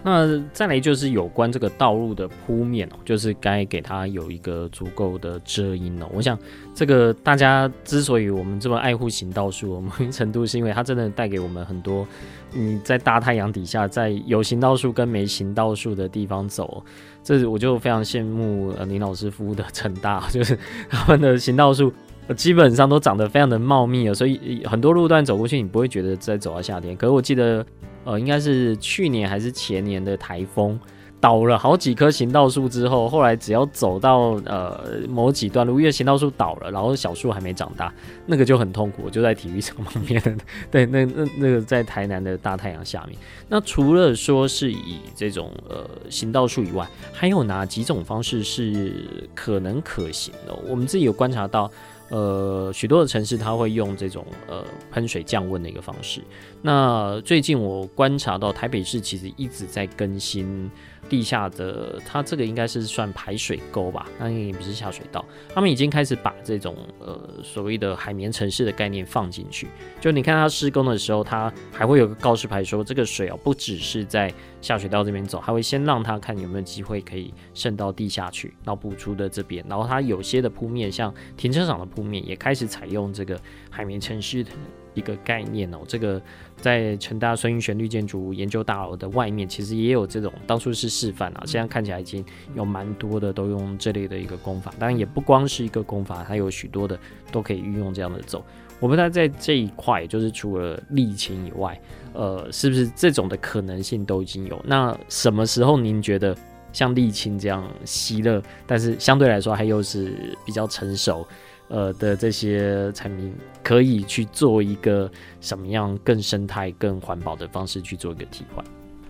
[0.05, 6.05] 那再来就是有关这个道路的铺面哦，就是该给它有一个足够的遮阴哦。
[6.13, 6.37] 我想
[6.75, 12.05] 这个大家之所以我们这么爱护行道树，某种程度是因为它真的带给我们很多。
[12.51, 16.83] 你在大太阳底下，在有行道树跟没行道树的地方走，
[17.23, 21.91] 这我就非常羡慕呃林老师服务的成大， 就是他们的行道树
[22.35, 26.95] 基本上都长得非常的茂密哦，所以很多路段走过去你不会觉得在走到夏天。
[26.97, 27.65] 可是我记得。
[28.03, 30.79] 呃，应该是去年还是前年的台风，
[31.19, 37.93] 倒了好几棵行道树之后，后来只要走到呃某几段路，因为行道树倒了，然后小树还没长大，
[38.25, 39.09] 那个就很痛苦。
[39.09, 40.21] 就在体育场 旁边，
[40.69, 43.17] 对，那那那个在台南的大太阳下面。
[43.47, 48.93] 那除了说是以这种呃行道树以外，还有哪几种方式是
[49.33, 50.53] 可能可行的？
[50.67, 51.71] 我们自己有观察到。
[52.09, 56.21] 呃，许多的城市它会用这种呃喷水降温的一个方式。
[56.61, 60.69] 那最近我观察到台北市其实一直在更新。
[61.09, 65.23] 地下的，它这个应该是算排水沟吧，那也不是下水道。
[65.53, 69.67] 他们已经开始把这种呃所谓的海绵城市的概念放进去。
[70.01, 79.63] 就你看它施工的时候，它还会有个告示牌说，这个水哦不只是在下水道这边走，还会先让它看有没有机会可以渗到地下去，然后补出的这边。
[79.69, 83.39] 然后它有些的铺面，像停车场的铺面，也开始采用这个
[83.69, 84.51] 海绵城市的。
[84.93, 86.21] 一个概念哦，这个
[86.57, 92.23] 在成大孙运璇绿建筑研究大楼的外面，其实也有这种，当初是示范啊，现在看起来已经
[92.55, 94.73] 有蛮多的都用这类的一个工法。
[94.77, 96.97] 当然也不光是一个工法，它有许多的
[97.31, 98.43] 都可以运用这样的走。
[98.79, 101.79] 我不知道在这一块，就是除了沥青以外，
[102.13, 104.61] 呃，是不是这种的可能性都已经有？
[104.65, 106.35] 那什么时候您觉得
[106.73, 111.25] 像沥青这样吸热，但是相对来说还又是比较成熟？
[111.73, 113.33] 呃的这些产品
[113.63, 115.09] 可以去做一个
[115.41, 118.63] 什么样更生态、更环保的方式去做一个替换。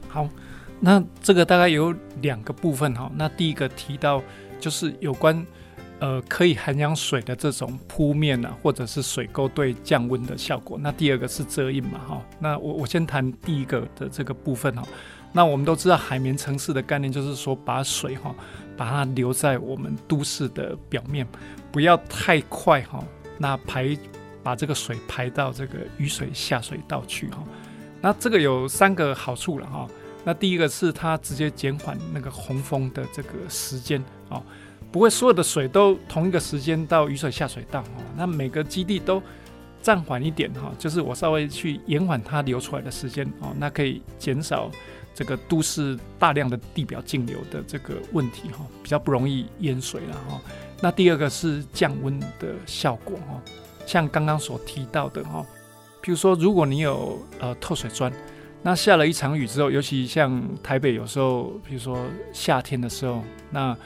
[0.07, 0.29] 好，
[0.79, 3.11] 那这个大概有两个部分哈。
[3.15, 4.23] 那第一个提到
[4.61, 5.45] 就是有关
[5.99, 10.79] 呃可以涵养水的这种铺面啊，或者是水沟对降温的效果。
[10.81, 12.25] 那第二个是遮荫嘛哈。
[12.39, 14.87] 那我我先谈第一个的这个部分哈。
[15.33, 18.33] 那我们都知道海绵城市的概念就是说把水哈
[18.77, 21.27] 把它留在我们都市的表面。
[21.71, 23.03] 不要太快哈，
[23.39, 23.97] 那排
[24.43, 27.43] 把这个水排到这个雨水下水道去哈。
[27.99, 29.87] 那这个有三个好处了哈。
[30.23, 34.39] 那第一个是它直接减缓那个洪峰的这个时间啊，
[34.91, 37.89] 不会所有的水都同一个时间到雨水下水道哈。
[38.15, 39.21] 那每个基地都
[39.81, 44.69] 暂缓一点哈，就是我稍微去延缓它流出来的时间哦，那可以减少
[45.13, 50.41] 这个都市大量的地表径流的这个问题哈，比较不容易淹水了哈。
[50.81, 53.41] 那第二个是降温的效果哈，
[53.85, 55.45] 像刚刚所提到的哈，
[56.01, 58.11] 譬如说如果你有呃透水砖，
[58.61, 61.97] 那下了一场雨之后，尤其像台北有时候，比如说
[62.31, 63.77] 夏天的时候，那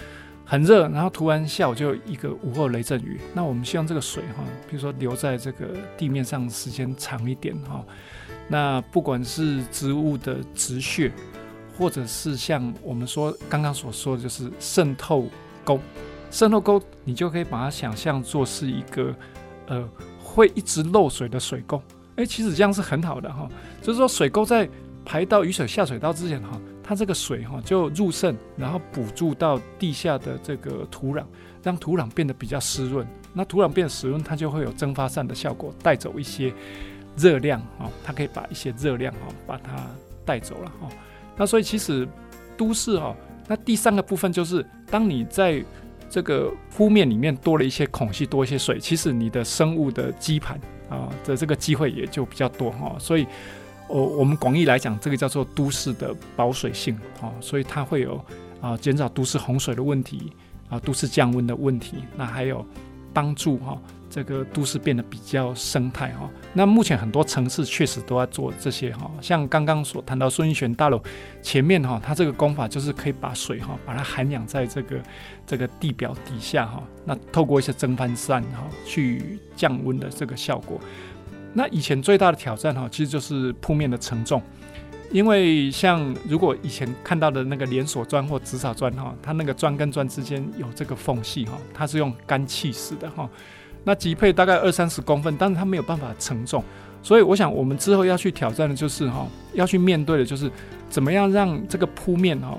[0.46, 7.84] 很热，然后突然下午就一个午后雷阵雨，那我们希望这个水哈，比如说留在这个地面上时间长一点哈，
[8.48, 11.12] 那不管是植物的植穴，
[11.78, 15.28] 或者是像我们说刚刚所说的就是渗透
[15.64, 15.80] 沟。
[16.30, 19.16] 渗透沟，你就可以把它想象作是一个，
[19.68, 19.88] 呃，
[20.22, 21.82] 会一直漏水的水沟。
[22.18, 23.48] 诶，其实这样是很好的哈，
[23.82, 24.68] 就是说水沟在
[25.06, 31.24] 排到雨水下水道之前哈，它这个水哈就入渗，然后补助到地下的这个土壤，
[31.64, 33.08] 让土壤变得比较湿润。
[33.34, 36.54] 那土壤变湿润，它就会有蒸发散的效果，带走一些
[37.18, 39.86] 热量哦，它可以把一些热量哦把它
[40.24, 40.88] 带走了哈。
[41.36, 42.08] 那所以其实
[42.56, 43.16] 都市哈，
[43.48, 45.64] 那第三个部分就是当你在
[46.10, 52.96] 这个铺面里面多了一些孔隙，多一些水，其实你的生物的基盘啊的这个机会也就比较多哈。
[52.98, 53.26] 所以，
[53.90, 57.34] 哦，我们广义来讲，这个叫做都市的保水性哦。
[57.42, 58.24] 所以它会有
[58.62, 60.32] 啊，减少都市洪水的问题
[60.70, 62.66] 啊，都市降温的问题，那还有
[63.18, 63.76] 帮助哈。
[64.10, 71.00] 这个都市变得比较生态哈，那目前很多城市确实都在做这些哈，像刚刚所谈到孙运璇大楼
[71.42, 74.98] 前面哈，它这个工法就是可以把水哈，把它涵养在这个
[75.46, 80.80] 这个地表底下哈，那透过一些蒸发扇哈去降温的这个效果。
[81.54, 84.42] 那以前最大的挑战哈，其实就是铺面的承重，
[85.12, 93.30] 因为像如果以前看到的那个连锁砖或紫草砖哈，它那个砖跟砖之间有这个缝隙哈，它是用干气式的哈。
[93.84, 96.62] 那级配大概二三十公分，但是它没有办法承重，
[97.02, 100.52] 所以我想我们之后要去挑战的就是哈，要去面对的就是
[100.90, 102.58] 怎么样让这个铺面哈，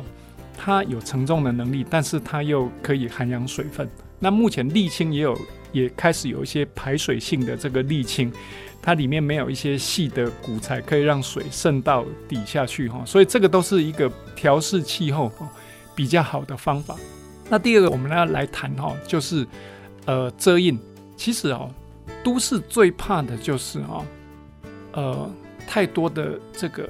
[0.56, 3.86] 它有承重的能力，但是它又可以涵养水分。
[4.18, 5.38] 那目前沥青也有
[5.70, 8.32] 也开始有一些排水性的这个沥青，
[8.80, 15.30] 它里面没有一些细的骨材可以让水渗到底下去哈，所以这个都是一个调试气候
[15.94, 16.96] 比较好的方法。
[17.50, 19.46] 那第二个我们要来谈哈，就是
[20.06, 20.78] 呃遮荫。
[21.16, 21.68] 其实哦，
[22.22, 24.04] 都市最怕的就是哦，
[24.92, 25.30] 呃，
[25.66, 26.88] 太多的这个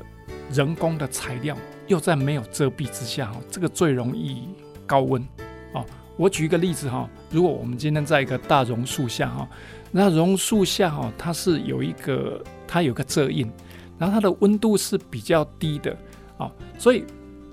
[0.52, 4.48] 人工的材料，又在没有遮蔽之下，哦，这个最容易
[4.86, 5.26] 高温
[5.72, 5.82] 哦。
[6.18, 9.48] 我举一个例子哈，如果我们今天在一个大榕树下哈，
[9.90, 13.50] 那榕树下哈，它是有一个它有个遮荫，
[13.98, 15.96] 然后它的温度是比较低的
[16.36, 17.04] 啊，所以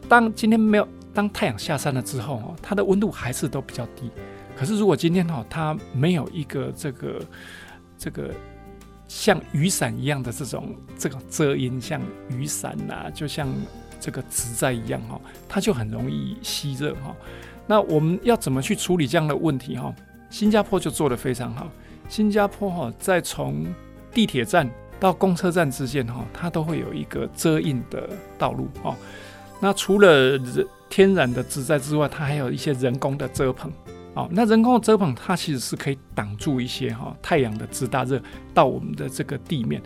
[0.09, 4.09] 当今天没有当太阳下山了之后哦，它的温度还是都比较低。
[4.57, 7.21] 可是，如果今天哈，它没有一个这个
[7.97, 8.33] 这个
[9.07, 13.47] 像雨伞一样的这种这个遮阴，像雨伞呐，就像
[13.99, 15.19] 这个植栽一样哈，
[15.49, 17.15] 它就很容易吸热哈。
[17.67, 19.93] 那我们要怎么去处理这样的问题哈？
[20.29, 21.69] 新加坡就做得非常好。
[22.07, 23.65] 新加坡哈，在从
[24.13, 28.95] 地铁站到公车站之间哈，它都会有一个遮阴的道路哈。
[29.59, 30.39] 那除了
[30.89, 33.71] 天然的植栽之外，它还有一些人工的遮棚。
[34.13, 38.21] 哦，那人工的遮棚，它其实是可以挡住一些哈太阳的直达热
[38.53, 39.81] 到我们的这个地面。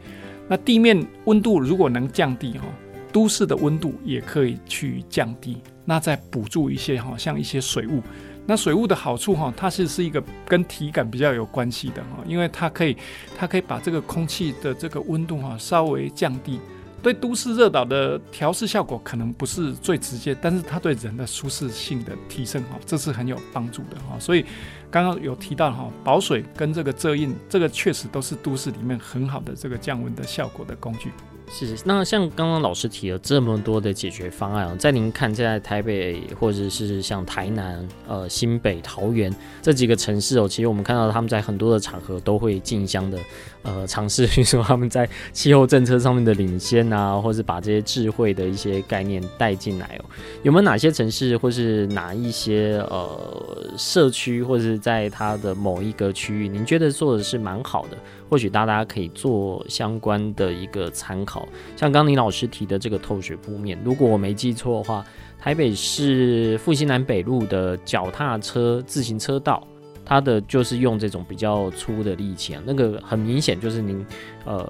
[0.47, 2.65] 那地面温度如果能降低哈，
[3.11, 5.57] 都市的温度也可以去降低。
[5.83, 8.03] 那再补助一些哈，像一些水雾。
[8.45, 12.97] 那水雾的好处哈，它其实是一个跟体感比较有关系的哈，因为它可以
[13.37, 16.59] 它可以把这个空气的这个温度哈稍微降低。
[17.01, 24.19] 对都市热岛的调试效果可能不是最直接，但是它对人的舒适性的提升哈，这是很有帮助的哈。
[24.19, 24.43] 所以
[24.91, 31.09] 刚刚有提到哈，保水跟这个遮荫，这个确实都是都市里面很好的这个降温的效果的工具。
[31.49, 43.17] 是，那像刚刚老师提了这么多的解决方案，在您看，现在台北或者是像台南、呃新北、桃园这几个城市哦，其实我们看到他们在很多的场合都会竞相的
[43.63, 50.05] 呃尝试，去说他们在气候政策上面的领先啊，或是把这些智慧的一些概念带进来哦。
[50.43, 57.97] 有没有哪些城市或是哪一些呃社区，或者是在它的某一个区域，您觉得做的是蛮好的？
[58.29, 65.03] 或许大家可以做相关的一个参考，像刚林老师提的这个透水铺面，如果我没记错的话，
[65.39, 69.65] 台北市复兴南北路的脚踏车自行车道，
[70.09, 74.03] 它的就是用这种比较粗的沥青，那个很明显就是您
[74.43, 74.67] 呃。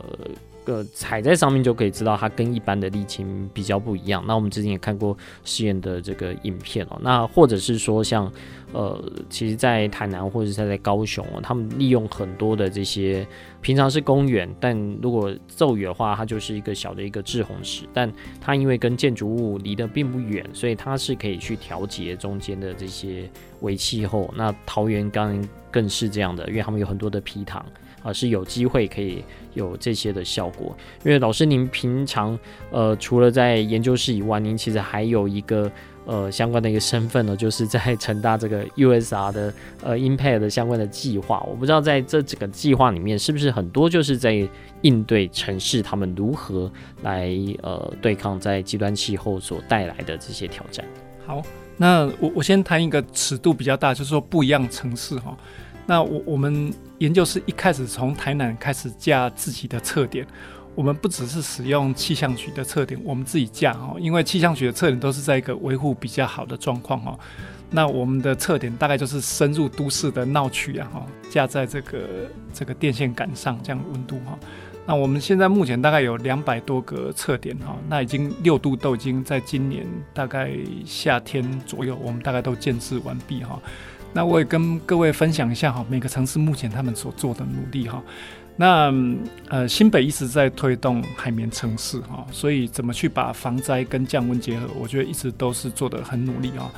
[0.69, 4.23] 呃，踩在上面就可以知道它跟一般的沥青比较不一样。
[4.27, 6.99] 那我们之前也看过试验的这个影片哦。
[7.01, 8.31] 那或者是说像，
[8.71, 13.25] 呃，其实，在台南或者是在高雄哦，他们利用很多的这些
[13.61, 17.85] 平常是公园，但如果骤雨的话，它就是一个小的一个滞洪池。
[17.91, 23.27] 但它因为跟建筑物离得并不远，所以它是可以去调节中间的这些
[23.61, 24.31] 微气候。
[24.37, 27.65] 那桃园刚更是这样的，因为他们有很多的皮塘。
[28.01, 29.21] 啊，是有机会可以
[29.59, 30.75] 有这些的效果。
[31.03, 32.37] 因为老师，您平常
[32.71, 35.71] 呃，除了在研究室以外，您其实还有一个
[36.05, 39.53] 呃相关的一个身份呢，就是在 成大这个 USR 的
[39.83, 41.45] 呃 Impact 的相关的计划。
[41.47, 44.47] 我不知道在这几个计划里面，是不是很多就是在
[44.81, 46.71] 应对城市他们如何
[47.03, 47.29] 来
[47.61, 50.83] 呃对抗在极端气候所带来的这些挑战。
[51.25, 51.43] 好，
[51.77, 55.37] 那我我先谈一个尺度比较大，就是说不一样城市哈。
[55.89, 60.23] 那我我们研究室一开始从台南开始架自己的测点，
[60.75, 67.17] 我们不只是使用气象局的测点，我们自己架哈，因为气象局的测点都是在一个维护比较好的状况哈。
[67.71, 71.99] 那我们的测点大概就是深入都市的闹区啊哈，架在这个
[72.53, 74.37] 这个电线杆上这样温度哈。
[74.85, 80.51] 那我们现在目前大概有两百多个测点哈，那已经六度都已经在今年大概
[80.85, 83.59] 夏天左右，我们大概都建置完毕哈。
[84.13, 88.01] 那我也跟各位分享一下哈，每个城市目前他们所做的努力哈。
[88.55, 88.93] 那
[89.47, 96.69] 呃，新北一直在推动海绵城市哈，所以怎么去把防灾跟降温结合，我觉得一直都是做得很努力啊。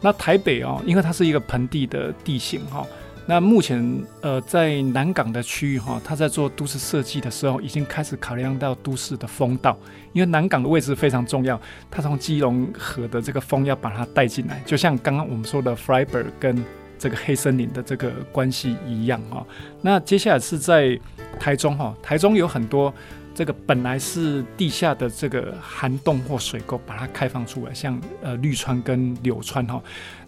[0.00, 2.86] 那台北哦，因为它是一个盆地的地形哈，
[3.26, 9.78] 那目前呃在南港的区域哈，它在做都市设计的时候，已经开始考量到都市的风道，
[10.12, 11.60] 因为南港的位置非常重要，
[11.90, 16.64] 它从基隆河的这个风要把它带进来，就像刚刚我们说的 Fryeburg 跟
[16.98, 19.46] 这个黑森林的这个关系一样哈。
[19.80, 20.98] 那接下来是在
[21.38, 22.92] 台中哈，台中有很多
[23.34, 29.82] 这个本来是地下的这个涵洞或水沟，把它开放出来，像呃绿川跟柳川哈，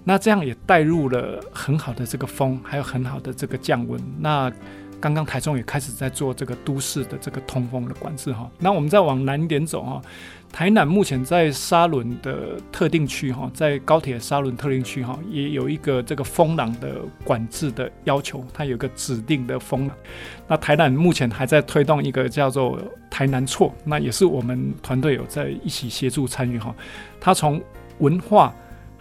[0.05, 4.01] 那这样也带入了很好的这个风，还有很好的这个降温。
[4.21, 4.53] 那
[5.01, 8.51] 刚刚台中也开始在做这个都市的这个通风的管制哈。
[8.59, 10.01] 那我们再往南一点走哈。
[10.51, 19.97] 台南目前在沙仑的特定区哈，在高铁沙仑特定区哈，也有一个这个风廊的管制的要求，它有个指定的风廊。
[20.47, 22.79] 那台南目前还在推动一个叫做
[23.11, 26.73] 台南错，那也是我们团队有在一起协助参与哈。
[27.21, 27.61] 它从
[27.99, 28.55] 文化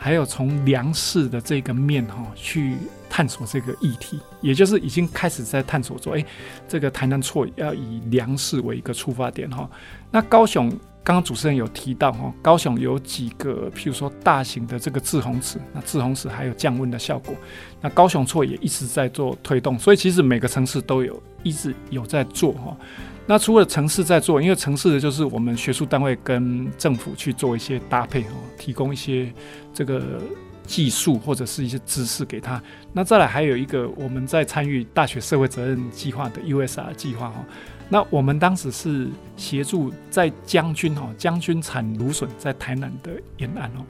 [0.04, 2.76] 还有从粮食的这个面哈去
[3.10, 6.26] 探索这个议题，也就是已经开始在探索说，诶，
[6.68, 9.70] 这个台南错要以粮食为一个出发点哈。
[10.12, 10.70] 那高雄。
[11.06, 17.36] 刚刚主持人有提到哈，高雄有几个，譬如说大型的这个滞洪池，那滞洪池还有降温的效果。
[17.82, 22.78] 那高雄错也一直在做推动，所以其实每个城市都有一直有在做哈。
[23.26, 29.32] 那除了城市在做，因为城市的就是我们学术单位跟政府去做一些搭配哦，提供一些
[29.74, 30.22] 这个
[30.66, 32.62] 技术或者是一些知识给他。
[32.92, 37.46] 那再来还有一个我们在参与大学社会责任计划的 USR 计划哦。
[37.90, 39.08] 那我们当时是
[39.38, 43.86] 协助在将军哈，将军产芦笋在台南的沿岸哦。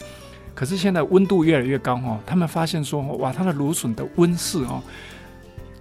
[0.53, 4.84] 可是现在温度越来越高哈，他们发现说哇，它的芦笋的温室哦，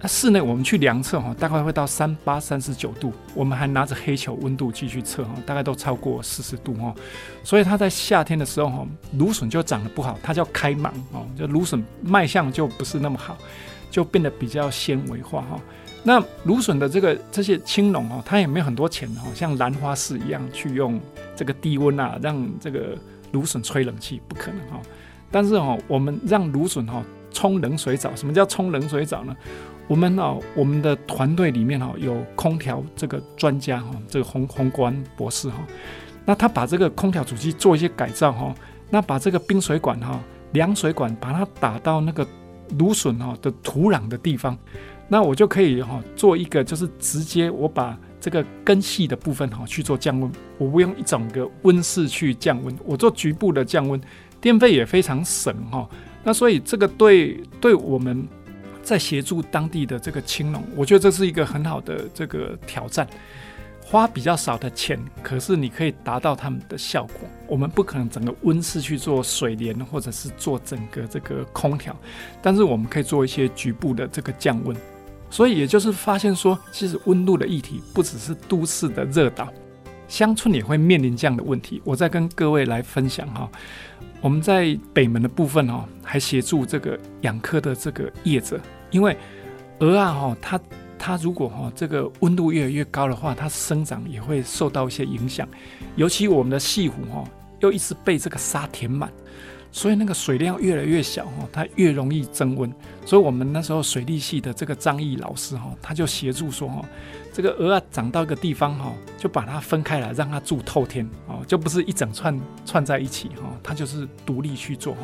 [0.03, 6.93] 那室内我们去量测哈，大概会到三八三十九度，我们还拿着黑球温度继续测哈，大概都超过四十度哈。
[7.41, 8.85] 所以它在夏天的时候哈，
[9.17, 13.37] 芦笋就长得不好，它叫开芒哦，就芦笋卖相就不是那么好，
[13.89, 15.57] 就变得比较纤维化哈。
[16.03, 20.99] 那芦笋的这个这些青农哦，它也没有很多钱哦，像兰花市一样去用
[21.33, 22.97] 这个低温啊，让这个
[23.31, 24.81] 芦笋吹冷气，不可能哈。
[25.31, 27.01] 但是哦，我们让芦笋哈
[27.31, 29.33] 冲冷水澡，什么叫冲冷水澡呢？
[29.87, 35.57] 我们哦，我们的团队里面哈有空调这个专家哈，这个洪洪国安博士哈，
[36.25, 38.55] 那他把这个空调主机做一些改造哈，
[38.89, 40.19] 那把这个冰水管哈
[40.53, 42.25] 凉水管把它打到那个
[42.77, 44.57] 芦笋哈的土壤的地方。
[45.09, 53.99] 那我就可以哈做一个，就是直接我把这个根系的部分哈去做降温，我不用一整个温室去降温，我做局部的降温，
[54.39, 55.87] 电费也非常省哈。
[56.23, 58.25] 那所以这个对对我们
[58.83, 63.07] 在协助当地的这个青农，我觉得这是一个很好的这个挑战，
[63.85, 67.21] 花比较少的钱，可是你可以达到他们的效果。
[67.47, 71.95] 我们不可能整个温室去做水帘，或者是做整个这个空调，
[72.41, 74.75] 但是我们可以做一些局部的这个降温。
[75.29, 79.51] 所以也就是发现说，其实温度的议题不只是都市的热岛，
[80.07, 81.81] 乡村也会面临这样的问题。
[81.83, 83.49] 我再跟各位来分享哈，
[84.23, 88.57] 我们在北门的部分哈，还协助这个养科的这个业者，
[88.89, 89.17] 因为
[89.79, 90.59] 鹅啊哈，它
[90.97, 95.45] 它如果哈这个温度越来越高的话，它生长也会受到一些影响。
[95.97, 99.11] 尤其我们的潟湖哈，又一直被这个沙填满。
[99.73, 102.71] 所以那个水量越来越小哈，它越容易增温。
[103.05, 106.85] 所以我们那时候水利系的这个张毅老师哈，他就协助说哈，
[107.33, 115.01] 这个鹅啊长到一个地方哈，就把它分开来，让它住透天哦，就不是一整串串在一起哈，它就是独立去做哈。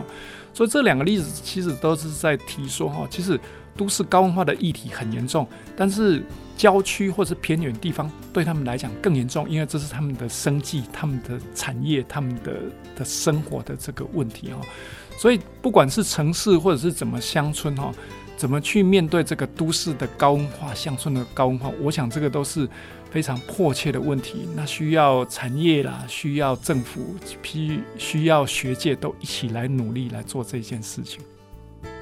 [0.54, 3.38] 所以这两个例子其实都是在提说哈，其实
[3.76, 6.24] 都市高温化的议题很严重，但是。
[6.60, 12.54] 郊区或是偏远地方对他们来讲更严重，因为这是他们的生计、他们的产业、他们的
[12.98, 14.60] 的生活的这个问题哈。
[15.18, 17.94] 所以不管是城市或者是怎么乡村哈，
[18.40, 22.66] 怎么去面对这个都市的高温化、乡村的高温化，我想这个都是
[23.12, 24.48] 非常迫切的问题。
[24.56, 31.20] 那需要产业啦，需要政府，需需要学界都一起来努力来做这件事情。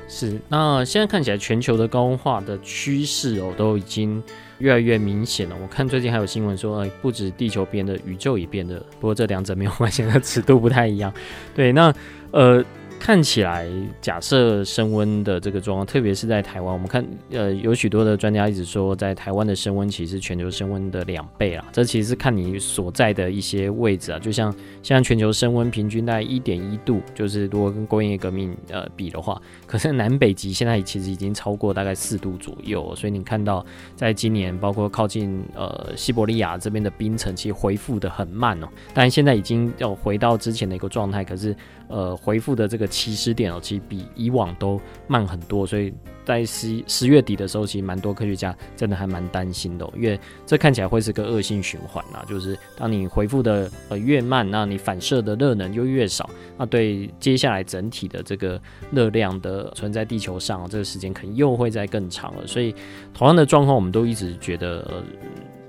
[0.07, 4.21] 是，那现在看起来全球的高温化的趋势哦，都已经
[4.59, 5.55] 越来越明显了。
[5.59, 8.77] 我看最近还有新闻说，哎，不止地球变的，宇宙也变的。
[8.99, 11.11] 不过这两者没有关系，那尺度不太一样。
[11.55, 11.91] 对，那
[12.29, 12.63] 呃，
[13.07, 13.65] 看起来，
[14.01, 17.01] 假设升温的这个状况，特别是在台湾，我们看，
[17.31, 21.65] 呃，有许多的专家一直说，在台湾的升温其实全球升温的两倍啊。
[21.71, 24.53] 这其实是看你所在的一些位置啊，就像
[24.83, 38.67] 现在全球升温平均大概一点一度，就是如果跟工业革命呃比的话，可是南北极现在其实已经超过大概四度左右，所以你看到在今年，包括靠近呃西伯利亚这边的冰层，其实恢复的很慢哦。
[38.93, 41.55] 但现在已经要回到之前的一个状态，可是
[41.87, 42.85] 呃恢复的这个。
[42.97, 45.93] 起始点哦，其实比以往都慢很多，所以
[46.25, 56.27] 在十十月底的时候，其实蛮多科学家真的还蛮担心的，因为这看起来会是个恶性循环啊，就是当你回复的呃越慢，那你反射的热能就越少，
[56.57, 58.59] 那对接下来整体的这个
[58.91, 62.47] 热量的存在地球上，这个时间可能又会再更长了。
[62.47, 62.73] 所以
[63.13, 65.03] 同样的状况，我们都一直觉得，呃，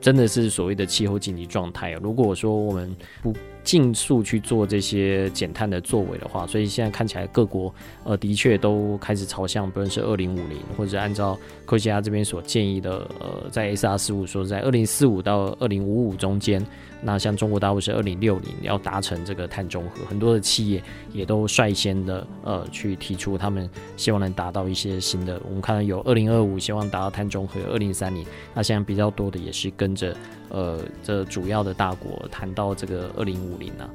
[0.01, 2.01] 真的是所谓的气候紧急状态啊。
[2.03, 3.35] 如果说我们不
[3.69, 7.71] 尽速去做这些减碳的作为的话，所以现在看起来各国
[8.03, 16.65] 呃的确都开始朝向，不论是二零五零，或者按照科学家这边所建议的，呃，在 SR 十五说在二零四五到二零五五中间。
[17.01, 25.41] 那像中国大陆是二零六零要达成这个碳中和，很多的企业也都率先的呃去提出他们希望能达到一些新的。
[25.47, 30.17] 我们看到有二零二五希望达到碳中和，二零三零，那现在比较多的也是跟着
[30.49, 33.89] 呃这主要的大国谈到这个二零五零啊，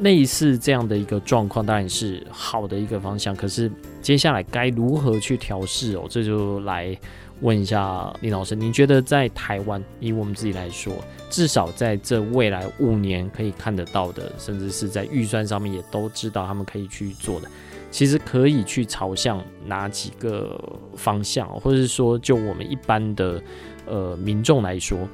[0.00, 3.70] 类似这样的一个状况当然是好的一个方向，可是
[4.02, 6.06] 接下来该如何去调试哦？
[6.08, 6.96] 这就来。
[7.42, 10.90] 问一下林老师，您觉得在台湾，以我们自己来说，
[11.28, 17.48] 至少在这未来五年可以看得到的，甚至是在预算上面也都知道他们可以去做的，
[17.90, 20.58] 其实可以去朝向哪几个
[20.96, 23.42] 方向，或者是说，就我们一般的
[23.84, 25.06] 呃民众来说，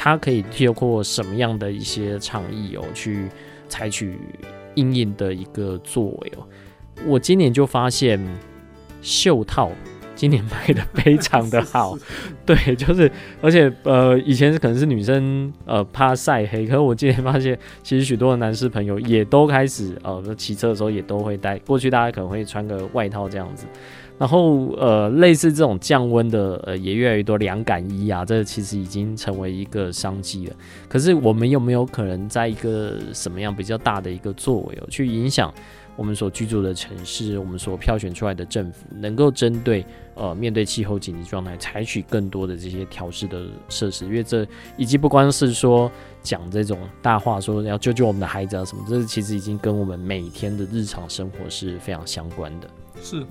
[0.00, 3.28] 他可以透过什么样的一些倡议哦，去
[3.68, 4.16] 采取
[4.76, 6.46] 因应的一个作为哦。
[7.04, 8.24] 我今年就发现
[9.02, 9.72] 袖套。
[10.14, 11.96] 今年卖的非常的好，
[12.44, 13.08] 对，就是，
[13.40, 23.64] 而且呃，以前是可能是女生呃怕晒黑，可是我今年发现，其实许多的男士朋友也都开始呃骑车的时候也都会戴，过去大家可能会穿个外套这样子，
[24.18, 30.56] 然后呃类似这种降温的呃也越来越多凉感衣啊，这其实已经成为一个商机了。
[30.88, 35.52] 可是我们有没有可能在一个什么样比较大的一个作为，去影响？
[35.96, 44.46] 我们所居住的城市，我们所票选出来的政府，能够针对呃面对气候紧急状态，采取更多的这些调试的设施，因为这
[44.76, 45.90] 以及不光是说
[46.22, 52.70] 讲这种大话，说要救救我们的孩子啊什么，这其实已经跟我们每天的日常生活是非常相关的。
[53.02, 53.26] 是，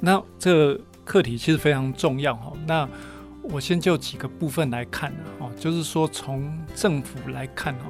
[0.00, 2.52] 那这个课题其实非常重要哈。
[2.66, 2.88] 那
[3.42, 7.86] 我先就几个部分来看哈，就是说从政府来看哈。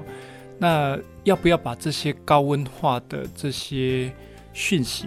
[0.59, 4.11] 那要不要把这些高温化的这些
[4.55, 5.07] 讯息，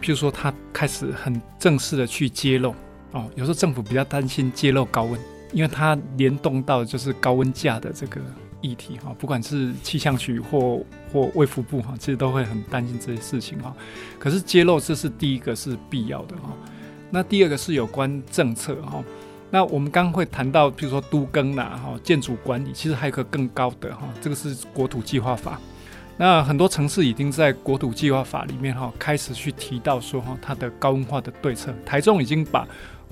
[0.00, 2.74] 譬如说他开始很正式的去揭露
[3.12, 5.20] 哦，有时候政府比较担心揭露高温，
[5.52, 8.20] 因为它联动到就是高温价的这个
[8.62, 10.80] 议题哈，不管是气象局或
[11.12, 13.74] 或卫福部哈，其实都会很担心这些事情哈。
[14.18, 16.48] 可是揭露这是第一个是必要的哈，
[17.10, 19.04] 那第二个是有关政策哈。
[19.50, 25.60] 那我们刚刚会谈到，比如说都更啦，哈，建筑管理，其实还有个更高的哈，这个是国土计划法。
[26.16, 31.74] 那很多城市已经在国土计划法里面哈，开始去提到说哈，它的高温化的对策。
[31.84, 32.66] 台中已经把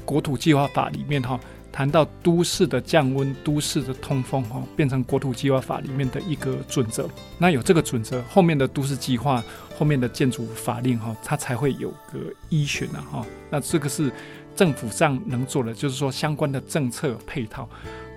[0.05, 1.39] 国土计划法里面哈，
[1.73, 7.09] 谈到都市的降温、都市的通风哈，变成国土计划法里面的一个准则。
[7.39, 9.43] 那有这个准则，后面的都市计划、
[9.79, 12.19] 后面的建筑法令哈，它才会有个
[12.49, 13.27] 依循啊哈。
[13.51, 14.13] 那这个是。
[14.57, 17.67] 政府上能做的，就是说相关的政策配套，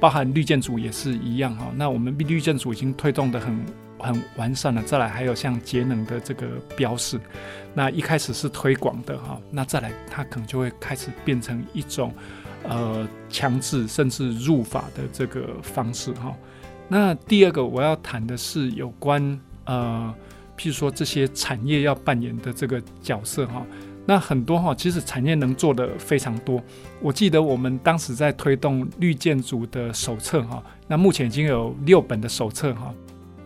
[0.02, 1.72] 包含绿建筑也是一样哈。
[1.76, 3.66] 那我们绿建筑已经推动得很
[3.98, 4.82] 很完善了。
[4.84, 7.18] 再来还有像节能的这个标示，
[7.74, 12.12] 那一开始是推广的哈，那再来它可能就会开始变成一种
[12.64, 16.34] 呃强制甚至入法的这个方式哈。
[16.88, 20.14] 那第二个我要谈的是有关呃，
[20.58, 23.66] 譬如说这些产业要扮演的这个角色哈。
[24.06, 26.62] 那很多哈，其实产业能做的非常多。
[27.02, 32.94] 我记得我们当时在推动绿建筑的手册哈，那目前已经有六本的手册哈。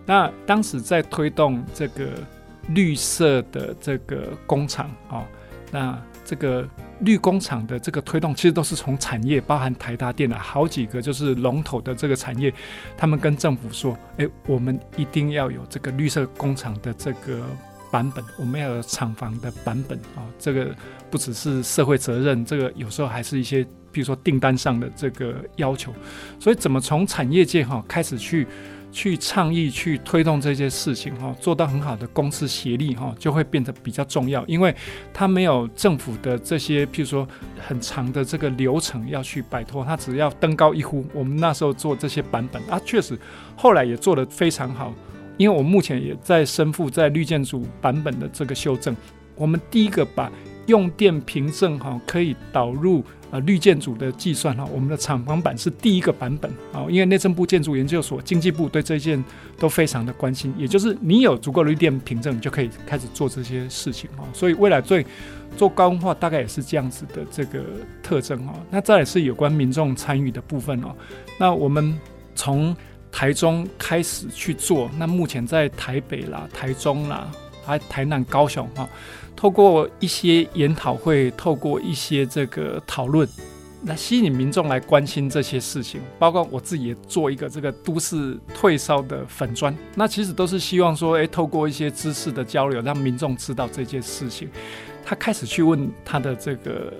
[0.04, 2.10] 那当时在推动这个
[2.70, 5.24] 绿色的这个工厂啊，
[5.72, 6.68] 那这个
[7.00, 12.54] 绿工厂的这个推动，其实都是从产业，包含台达电的好几个就是龙头的这个产业，
[12.98, 17.42] 他们跟政府说，诶，我们一定要有这个绿色工厂的这个。
[17.90, 20.76] 版本，我们要有厂房的版本啊，这个
[21.10, 23.64] 不只是社会责任，这个有时候还是一些，
[23.94, 25.94] 比如说订单上的这个要求。
[26.38, 28.46] 所以，怎么从产业界哈开始去
[28.92, 34.76] 去倡议、去推动这些事情哈，做到很好的公私协力哈，就会变得比较重要，因为
[35.14, 37.28] 他没有政府的这些，譬如说
[37.60, 41.06] 很长的这个流程要去摆脱，他只要登高一呼。
[41.14, 43.18] 我们那时候做这些版本啊，确实
[43.56, 44.94] 后来也做得非常好，
[45.38, 48.96] 因为我目前也在身负在绿建筑版本的这个修正，
[49.36, 50.32] 我们第一个把
[50.68, 53.04] 用电凭证哈可以导入。
[53.30, 59.22] 呃，绿建筑的计算哈，我们的厂房版是第一个版本啊，因为内政部建筑研究所、经济部对这件
[59.60, 64.24] 都非常的关心，也就是你有足够的绿电凭证，你就可以开始做这些事情哈。
[64.32, 65.06] 所以未来最
[65.58, 67.66] 做高温化大概也是这样子的这个
[68.02, 68.54] 特征哈。
[68.70, 70.96] 那再来是有关民众参与的部分哦。
[71.38, 72.00] 那我们
[72.34, 72.74] 从
[73.12, 77.30] 台中开始去做，那目前在台北啦、台中啦、
[77.66, 78.88] 还台南、高雄哈。
[79.38, 83.30] 透过一些研讨会，透过一些这个讨论，
[83.86, 86.02] 来吸引民众来关心这些事情。
[86.18, 94.50] 包括我自己也做一个这个都市退烧的粉砖，那其实都是希望说，诶，透过一些知识的交流，让民众知道这件事情。
[95.06, 96.92] 他开始去问他的这个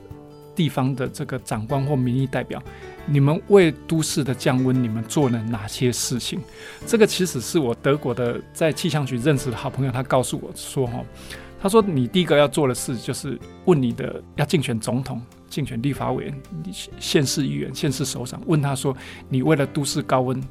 [0.56, 2.62] 地方的这个长官或民意代表：
[3.08, 6.40] 你们为都市的降温，你们做了哪些事情？
[6.86, 11.04] 这个其实是我德国的在气象局认识的好朋友，他告诉我说，哈。
[11.60, 16.42] 他说：“你第一个要做的事就是问你的要竞选总统、竞选立法委员、
[17.00, 18.96] 县市议员、县市首长，问他说：
[19.28, 20.42] 你为了都市高温，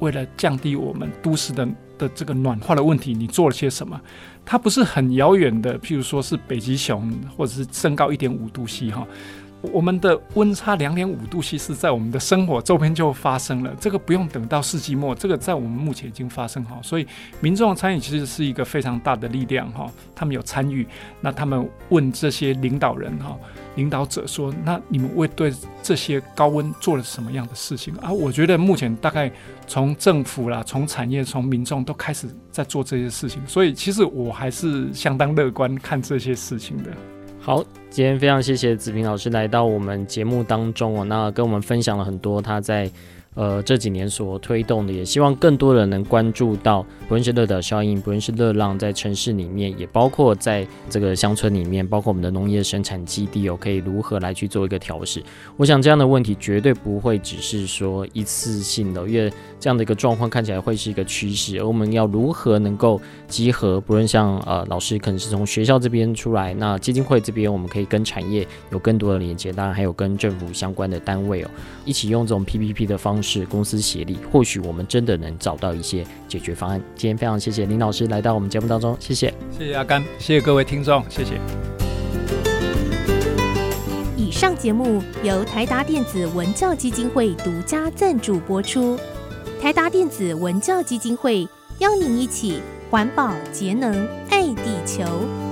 [0.00, 3.98] 为了降低我们都市的的这个暖化的问题，你做了些什么？
[4.44, 9.06] 他不是很遥远的，譬如说是北极熊，或者是升高一点五度 C 哈。”
[9.62, 17.06] 我们的温差两点五度 C 是在我们的生活周边就发生了，这个不用等到世纪末，这个在我们目前已经发生哈，所以
[17.40, 20.86] 民众的参与其实是一个非常大的力量哈，他们有参与，
[21.20, 23.36] 那他们问这些领导人哈，
[23.76, 25.52] 领导者说，那你们为对
[25.82, 28.10] 这些高温做了什么样的事情啊？
[28.10, 29.30] 我觉得目前大概
[29.66, 36.90] 从政府啦，从产业，从民众都开始在做这些事情，所以其实我还是相当乐观看这些事情的。
[37.40, 42.90] 好，今天非常谢谢子平老师来到我们节目当中哦，那跟我们分享了很多他在。
[43.34, 55.22] 呃，这几年所推动的，也希望更多人能关注到，不论是热岛效应，不论是热浪，在城市里面，也包括在这个乡村里面，包括我们的农业生产基地哦，可以如何来去做一个调试。
[55.56, 61.56] 我想这样的问题绝对不会只是说一次性的，因为这样的一个状况看起来会是一个趋势。
[61.60, 71.50] 而我们要如何能够集合，不论像呃老师可能是从学校这边出来，那基金会这边我们可以跟产业有更多的连接，当然还有跟政府相关的单位哦，
[71.84, 73.29] 一起用这种 PPP 的方式。
[73.30, 76.82] 是公司协力，或许我们真的能找到一些解决方案。
[76.96, 81.40] 今天非常谢谢林老师来到我们节目当中，谢谢，谢谢阿甘，谢谢各位听众，谢谢。
[84.16, 88.98] 以上节目由台达电子文教基金会独家赞助播出。
[89.62, 91.46] 台达电子文教基金会
[91.78, 92.60] 邀您一起
[92.90, 95.49] 环保节能爱地球。